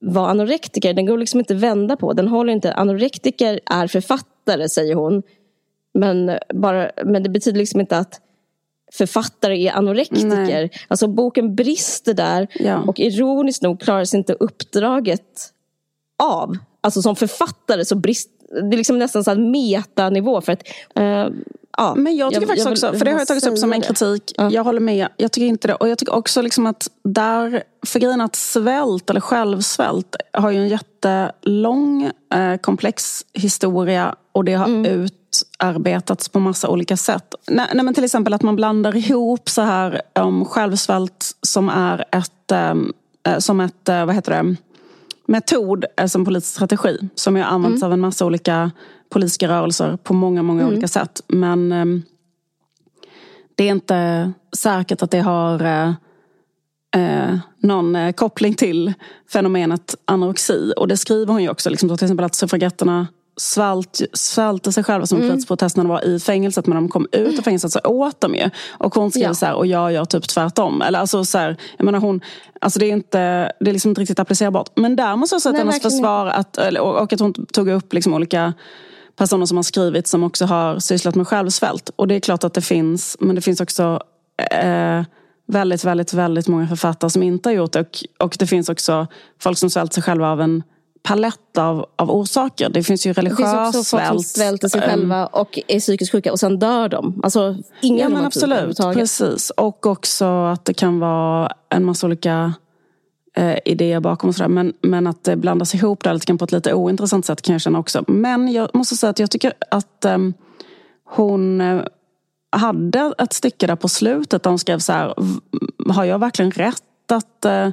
[0.03, 2.13] var anorektiker, den går liksom inte vända på.
[2.13, 2.73] Den håller inte.
[2.73, 5.23] Anorektiker är författare, säger hon.
[5.93, 8.21] Men, bara, men det betyder liksom inte att
[8.93, 10.27] författare är anorektiker.
[10.45, 10.71] Nej.
[10.87, 12.83] Alltså boken brister där ja.
[12.87, 15.51] och ironiskt nog klarar sig inte uppdraget
[16.23, 16.57] av.
[16.81, 20.41] Alltså som författare så brist, det är liksom nästan så här metanivå.
[20.41, 20.63] För att,
[20.99, 21.35] uh,
[21.77, 23.73] ja, Men jag tycker jag, faktiskt jag också, för det har jag tagit upp som
[23.73, 24.33] en kritik.
[24.37, 24.51] Ja.
[24.51, 25.07] Jag håller med.
[25.17, 25.75] Jag tycker inte det.
[25.75, 30.57] Och jag tycker också liksom att där, för grejen att svält eller självsvält har ju
[30.57, 34.85] en jättelång eh, komplex historia och det har mm.
[34.85, 37.35] utarbetats på massa olika sätt.
[37.47, 42.05] Nej, nej, men till exempel att man blandar ihop så här om självsvält som är
[42.11, 44.55] ett, eh, som ett, eh, vad heter det,
[45.27, 47.87] metod som politisk strategi som ju används mm.
[47.87, 48.71] av en massa olika
[49.09, 50.73] politiska rörelser på många, många mm.
[50.73, 51.21] olika sätt.
[51.27, 51.85] Men eh,
[53.55, 55.93] det är inte säkert att det har eh,
[56.95, 58.93] eh någon eh, koppling till
[59.33, 60.73] fenomenet anorexi.
[60.77, 63.07] Och det skriver hon ju också, liksom, till exempel att suffragetterna
[63.37, 65.39] svalt, svalte sig själva som mm.
[65.75, 68.49] de var i fängelset men när de kom ut ur fängelset så åt de ju.
[68.71, 69.33] Och hon skriver ja.
[69.33, 70.81] så här, och jag gör typ tvärtom.
[70.81, 72.21] Eller alltså så här, jag menar hon,
[72.61, 74.69] alltså det är inte, det är liksom inte riktigt applicerbart.
[74.75, 78.13] Men där måste jag säga att hennes försvar, att, och att hon tog upp liksom
[78.13, 78.53] olika
[79.15, 81.89] personer som har skrivit som också har sysslat med självsvält.
[81.95, 83.99] Och det är klart att det finns, men det finns också
[84.51, 85.03] eh,
[85.47, 87.79] väldigt, väldigt, väldigt många författare som inte har gjort det.
[87.79, 89.07] Och, och det finns också
[89.39, 90.63] folk som svält sig själva av en
[91.03, 92.69] palett av, av orsaker.
[92.69, 93.73] Det finns ju religiös svält.
[93.73, 96.89] Det finns också folk som svälter sig själva och är psykiskt sjuka och sen dör
[96.89, 97.21] de.
[97.23, 98.77] Alltså, ingen ja, men absolut.
[98.77, 99.49] Precis.
[99.49, 102.53] Och också att det kan vara en massa olika
[103.37, 104.49] eh, idéer bakom och sådär.
[104.49, 107.53] Men, men att det blandas ihop där lite grann på ett lite ointressant sätt kan
[107.53, 108.03] jag känna också.
[108.07, 110.17] Men jag måste säga att jag tycker att eh,
[111.03, 111.81] hon eh,
[112.51, 115.13] hade ett stycke där på slutet där hon skrev så här.
[115.89, 117.69] Har jag verkligen rätt att eh,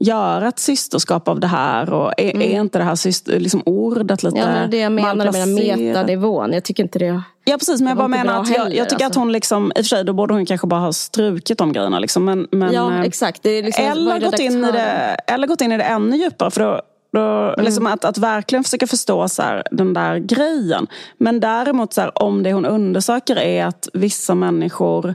[0.00, 1.92] göra ett systerskap av det här?
[1.92, 2.42] Och är, mm.
[2.42, 6.52] är inte det här syster, liksom ordet lite Ja, men det jag menar med metanivån.
[6.52, 9.06] Jag tycker inte det Ja precis, men jag bara menar att jag, jag, tycker alltså.
[9.06, 11.72] att hon liksom, i och för sig då borde hon kanske bara ha strukit de
[11.72, 11.98] grejerna.
[11.98, 13.44] Liksom, men, men, ja eh, exakt.
[13.44, 16.50] Liksom eller, gått in i det, eller gått in i det ännu djupare.
[16.50, 16.80] För då,
[17.12, 17.64] då, mm.
[17.64, 20.86] liksom att, att verkligen försöka förstå så här, den där grejen.
[21.18, 25.14] Men däremot så här, om det hon undersöker är att vissa människor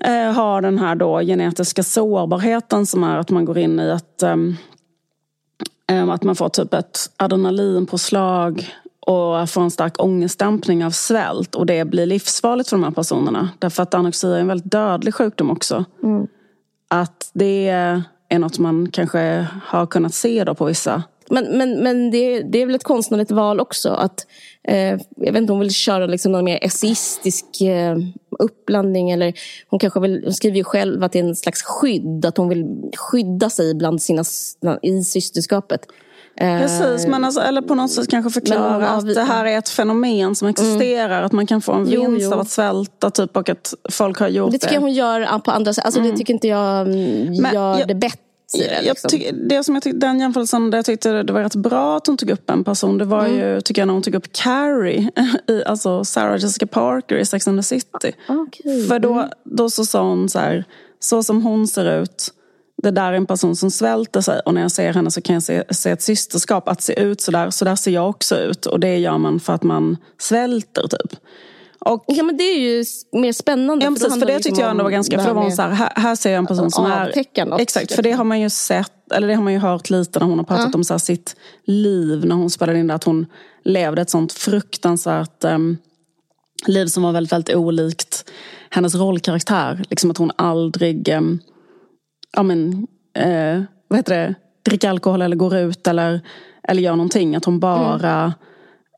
[0.00, 4.22] eh, har den här då genetiska sårbarheten som är att man går in i ett
[4.22, 4.56] um,
[6.10, 11.84] att man får typ ett adrenalinpåslag och får en stark ångestdämpning av svält och det
[11.84, 13.48] blir livsfarligt för de här personerna.
[13.58, 15.84] Därför att anorexi är en väldigt dödlig sjukdom också.
[16.02, 16.26] Mm.
[16.88, 17.68] Att det
[18.28, 22.62] är något man kanske har kunnat se då på vissa men, men, men det, det
[22.62, 23.90] är väl ett konstnärligt val också.
[23.90, 24.26] Att,
[24.68, 27.96] eh, jag vet inte, hon vill köra liksom någon mer essayistisk eh,
[28.38, 29.10] uppblandning.
[29.10, 29.34] Eller
[29.68, 32.24] hon kanske vill, hon skriver ju själv att det är en slags skydd.
[32.24, 32.66] Att hon vill
[32.96, 34.24] skydda sig bland sina,
[34.82, 35.80] i systerskapet.
[36.38, 39.68] Precis, men alltså, eller på något sätt kanske förklara men, att det här är ett
[39.68, 41.16] fenomen som existerar.
[41.16, 41.26] Mm.
[41.26, 42.32] Att man kan få en vinst jo, jo.
[42.32, 44.56] av att svälta typ, och att folk har gjort det.
[44.56, 45.84] Det tycker jag hon gör på andra sätt.
[45.84, 46.12] Alltså, mm.
[46.12, 48.20] Det tycker inte jag mm, gör jag, det bättre.
[48.52, 49.08] Det, liksom.
[49.08, 52.06] tyck, det som jag tyckte, den jämförelsen där jag tyckte det var rätt bra att
[52.06, 52.98] hon tog upp en person.
[52.98, 53.38] Det var mm.
[53.38, 55.10] ju, tycker jag, när hon tog upp Carrie.
[55.48, 58.12] I, alltså Sarah Jessica Parker i Sex and the City.
[58.28, 58.86] Okay.
[58.86, 59.28] För då, mm.
[59.44, 60.64] då så sa hon så här,
[61.00, 62.32] så som hon ser ut
[62.82, 65.34] det där är en person som svälter sig och när jag ser henne så kan
[65.34, 66.68] jag se, se ett systerskap.
[66.68, 68.66] Att se ut så där, så där ser jag också ut.
[68.66, 71.20] Och det gör man för att man svälter typ.
[71.86, 73.84] Och, ja men det är ju mer spännande.
[73.84, 75.18] Ja, precis, för, för det liksom tyckte jag ändå var ganska...
[75.18, 77.12] För det var så här, här, här, ser jag en person som är...
[77.60, 80.26] Exakt, för det har man ju sett, eller det har man ju hört lite när
[80.26, 80.76] hon har pratat ja.
[80.78, 82.24] om så här, sitt liv.
[82.24, 83.26] När hon spelade in det, att hon
[83.64, 85.76] levde ett sånt fruktansvärt um,
[86.66, 88.30] liv som var väldigt, väldigt olikt
[88.70, 89.82] hennes rollkaraktär.
[89.90, 91.08] Liksom att hon aldrig...
[91.08, 91.40] Um,
[92.36, 92.86] ja, men,
[93.18, 94.34] eh, vad heter det,
[94.64, 96.20] dricker alkohol eller går ut eller,
[96.68, 97.36] eller gör någonting.
[97.36, 98.32] Att hon bara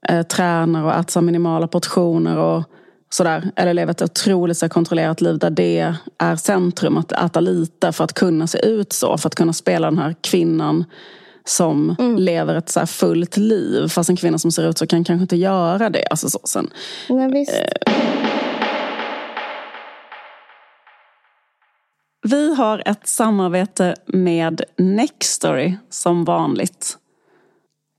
[0.08, 0.24] mm.
[0.24, 2.64] tränar och äter minimala portioner och
[3.10, 3.50] sådär.
[3.56, 6.96] Eller lever ett otroligt så kontrollerat liv där det är centrum.
[6.96, 9.18] Att äta lite för att kunna se ut så.
[9.18, 10.84] För att kunna spela den här kvinnan
[11.44, 12.16] som mm.
[12.16, 13.88] lever ett så fullt liv.
[13.88, 16.04] Fast en kvinna som ser ut så kan kanske inte göra det.
[16.10, 16.70] Alltså så, sen,
[17.08, 17.52] ja, visst.
[17.52, 17.92] Eh,
[22.22, 26.98] Vi har ett samarbete med Nextory som vanligt.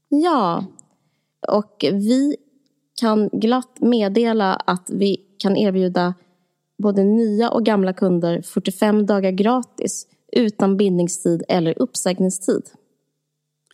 [0.10, 0.64] Ja,
[1.48, 2.36] och vi
[3.00, 6.14] kan glatt meddela att vi kan erbjuda
[6.84, 12.62] både nya och gamla kunder 45 dagar gratis utan bindningstid eller uppsägningstid.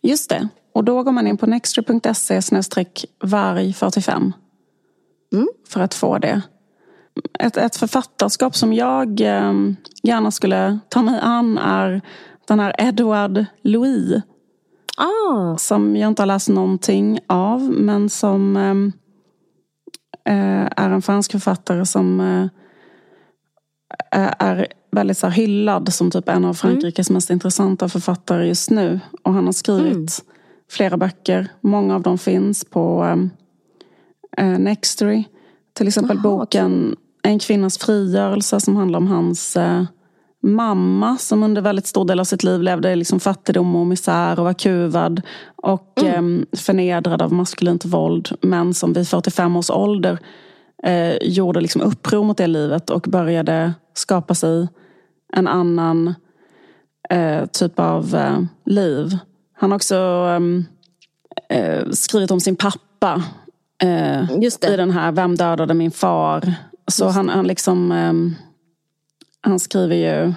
[0.02, 4.32] Just det, och då går man in på nextory.se varg45
[5.32, 5.48] mm.
[5.68, 6.42] för att få det
[7.38, 9.52] ett, ett författarskap som jag eh,
[10.02, 12.02] gärna skulle ta mig an är
[12.48, 14.22] den här Edward Louis.
[14.96, 15.56] Ah.
[15.56, 18.74] Som jag inte har läst någonting av men som eh,
[20.76, 22.42] är en fransk författare som eh,
[24.22, 27.14] eh, är väldigt så hyllad som typ en av Frankrikes mm.
[27.14, 29.00] mest intressanta författare just nu.
[29.22, 30.08] Och han har skrivit mm.
[30.70, 31.48] flera böcker.
[31.60, 33.30] Många av dem finns på um,
[34.40, 35.24] uh, Nextory.
[35.72, 36.96] Till exempel Aha, boken okay.
[37.22, 39.84] En kvinnas frigörelse som handlar om hans uh,
[40.46, 44.38] mamma som under väldigt stor del av sitt liv levde i liksom fattigdom och misär
[44.38, 45.22] och var kuvad
[45.56, 46.46] och mm.
[46.52, 48.28] eh, förnedrad av maskulint våld.
[48.40, 50.18] Men som vid 45 års ålder
[50.82, 54.68] eh, gjorde liksom uppror mot det livet och började skapa sig
[55.32, 56.14] en annan
[57.10, 59.18] eh, typ av eh, liv.
[59.58, 60.64] Han har också ehm,
[61.48, 63.22] eh, skrivit om sin pappa
[63.82, 64.32] eh,
[64.72, 66.54] i den här Vem dödade min far?
[66.88, 68.34] Så han, han liksom ehm,
[69.46, 70.32] han skriver ju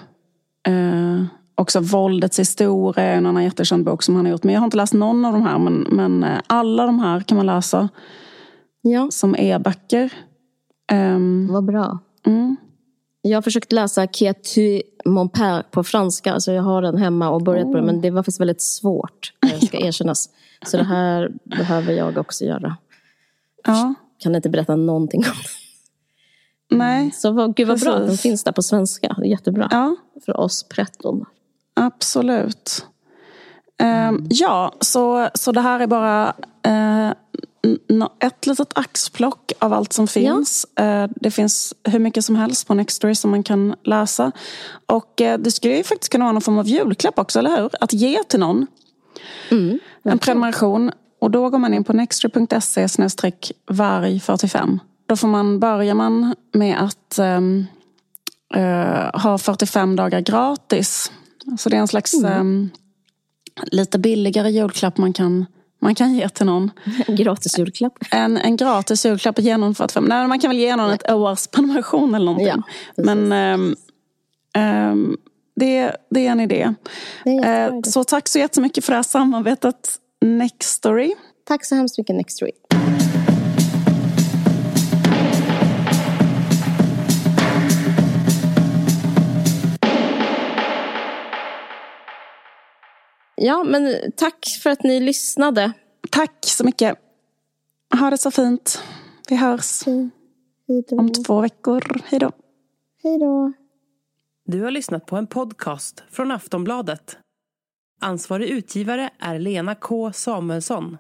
[0.74, 1.24] eh,
[1.56, 4.44] också Våldets historia, en annan jättekänd bok som han har gjort.
[4.44, 5.60] Men jag har inte läst någon av de här.
[5.60, 7.90] Men, men eh, alla de här kan man läsa
[8.82, 9.08] ja.
[9.12, 10.14] som e-böcker.
[10.92, 12.00] Um, Vad bra.
[12.26, 12.58] Mm.
[13.22, 16.34] Jag har försökt läsa Qui tu mon père på franska.
[16.34, 17.72] Alltså jag har den hemma och börjat oh.
[17.72, 17.86] på den.
[17.86, 19.34] Men det var faktiskt väldigt svårt.
[19.40, 20.30] Det ska erkännas.
[20.66, 22.78] Så det här behöver jag också göra.
[23.64, 23.94] Ja.
[24.18, 25.69] Kan inte berätta någonting om det.
[26.70, 27.86] Nej, Så vad, gud vad precis.
[27.86, 29.16] bra att den finns där på svenska.
[29.26, 29.68] Jättebra.
[29.72, 29.96] Ja.
[30.26, 31.26] För oss pretton.
[31.74, 32.86] Absolut.
[33.84, 36.34] Um, ja, så, så det här är bara
[36.68, 37.12] uh,
[38.20, 40.66] ett litet axplock av allt som finns.
[40.76, 41.04] Ja.
[41.04, 44.32] Uh, det finns hur mycket som helst på Nextory som man kan läsa.
[44.86, 47.70] Och uh, det skulle ju faktiskt kunna vara någon form av julklapp också, eller hur?
[47.80, 48.68] Att ge till någon.
[49.52, 50.92] Mm, en prenumeration.
[51.22, 54.80] Och då går man in på nextory.se varg45.
[55.10, 57.66] Då får man, börjar man med att um,
[58.56, 61.12] uh, ha 45 dagar gratis.
[61.58, 62.40] Så det är en slags mm.
[62.40, 62.70] um,
[63.72, 65.46] lite billigare julklapp man kan,
[65.82, 66.72] man kan ge till någon.
[67.08, 67.94] En gratis julklapp?
[68.12, 70.04] En, en gratis julklapp genom 45.
[70.04, 72.64] Nej, man kan väl ge någon ett års prenumeration eller någonting.
[72.96, 73.76] Ja, Men um,
[74.58, 75.18] um,
[75.56, 76.74] det, det är en idé.
[77.26, 81.14] Är uh, så tack så jättemycket för det här samarbetet Nextory.
[81.48, 82.52] Tack så hemskt mycket Nextory.
[93.42, 95.72] Ja, men tack för att ni lyssnade.
[96.10, 96.98] Tack så mycket.
[98.00, 98.84] Ha det så fint.
[99.30, 100.10] Vi hörs Hej.
[100.92, 101.84] om två veckor.
[102.06, 102.32] Hej då.
[103.04, 103.54] Hej då.
[104.46, 107.18] Du har lyssnat på en podcast från Aftonbladet.
[108.02, 110.98] Ansvarig utgivare är Lena K Samuelsson.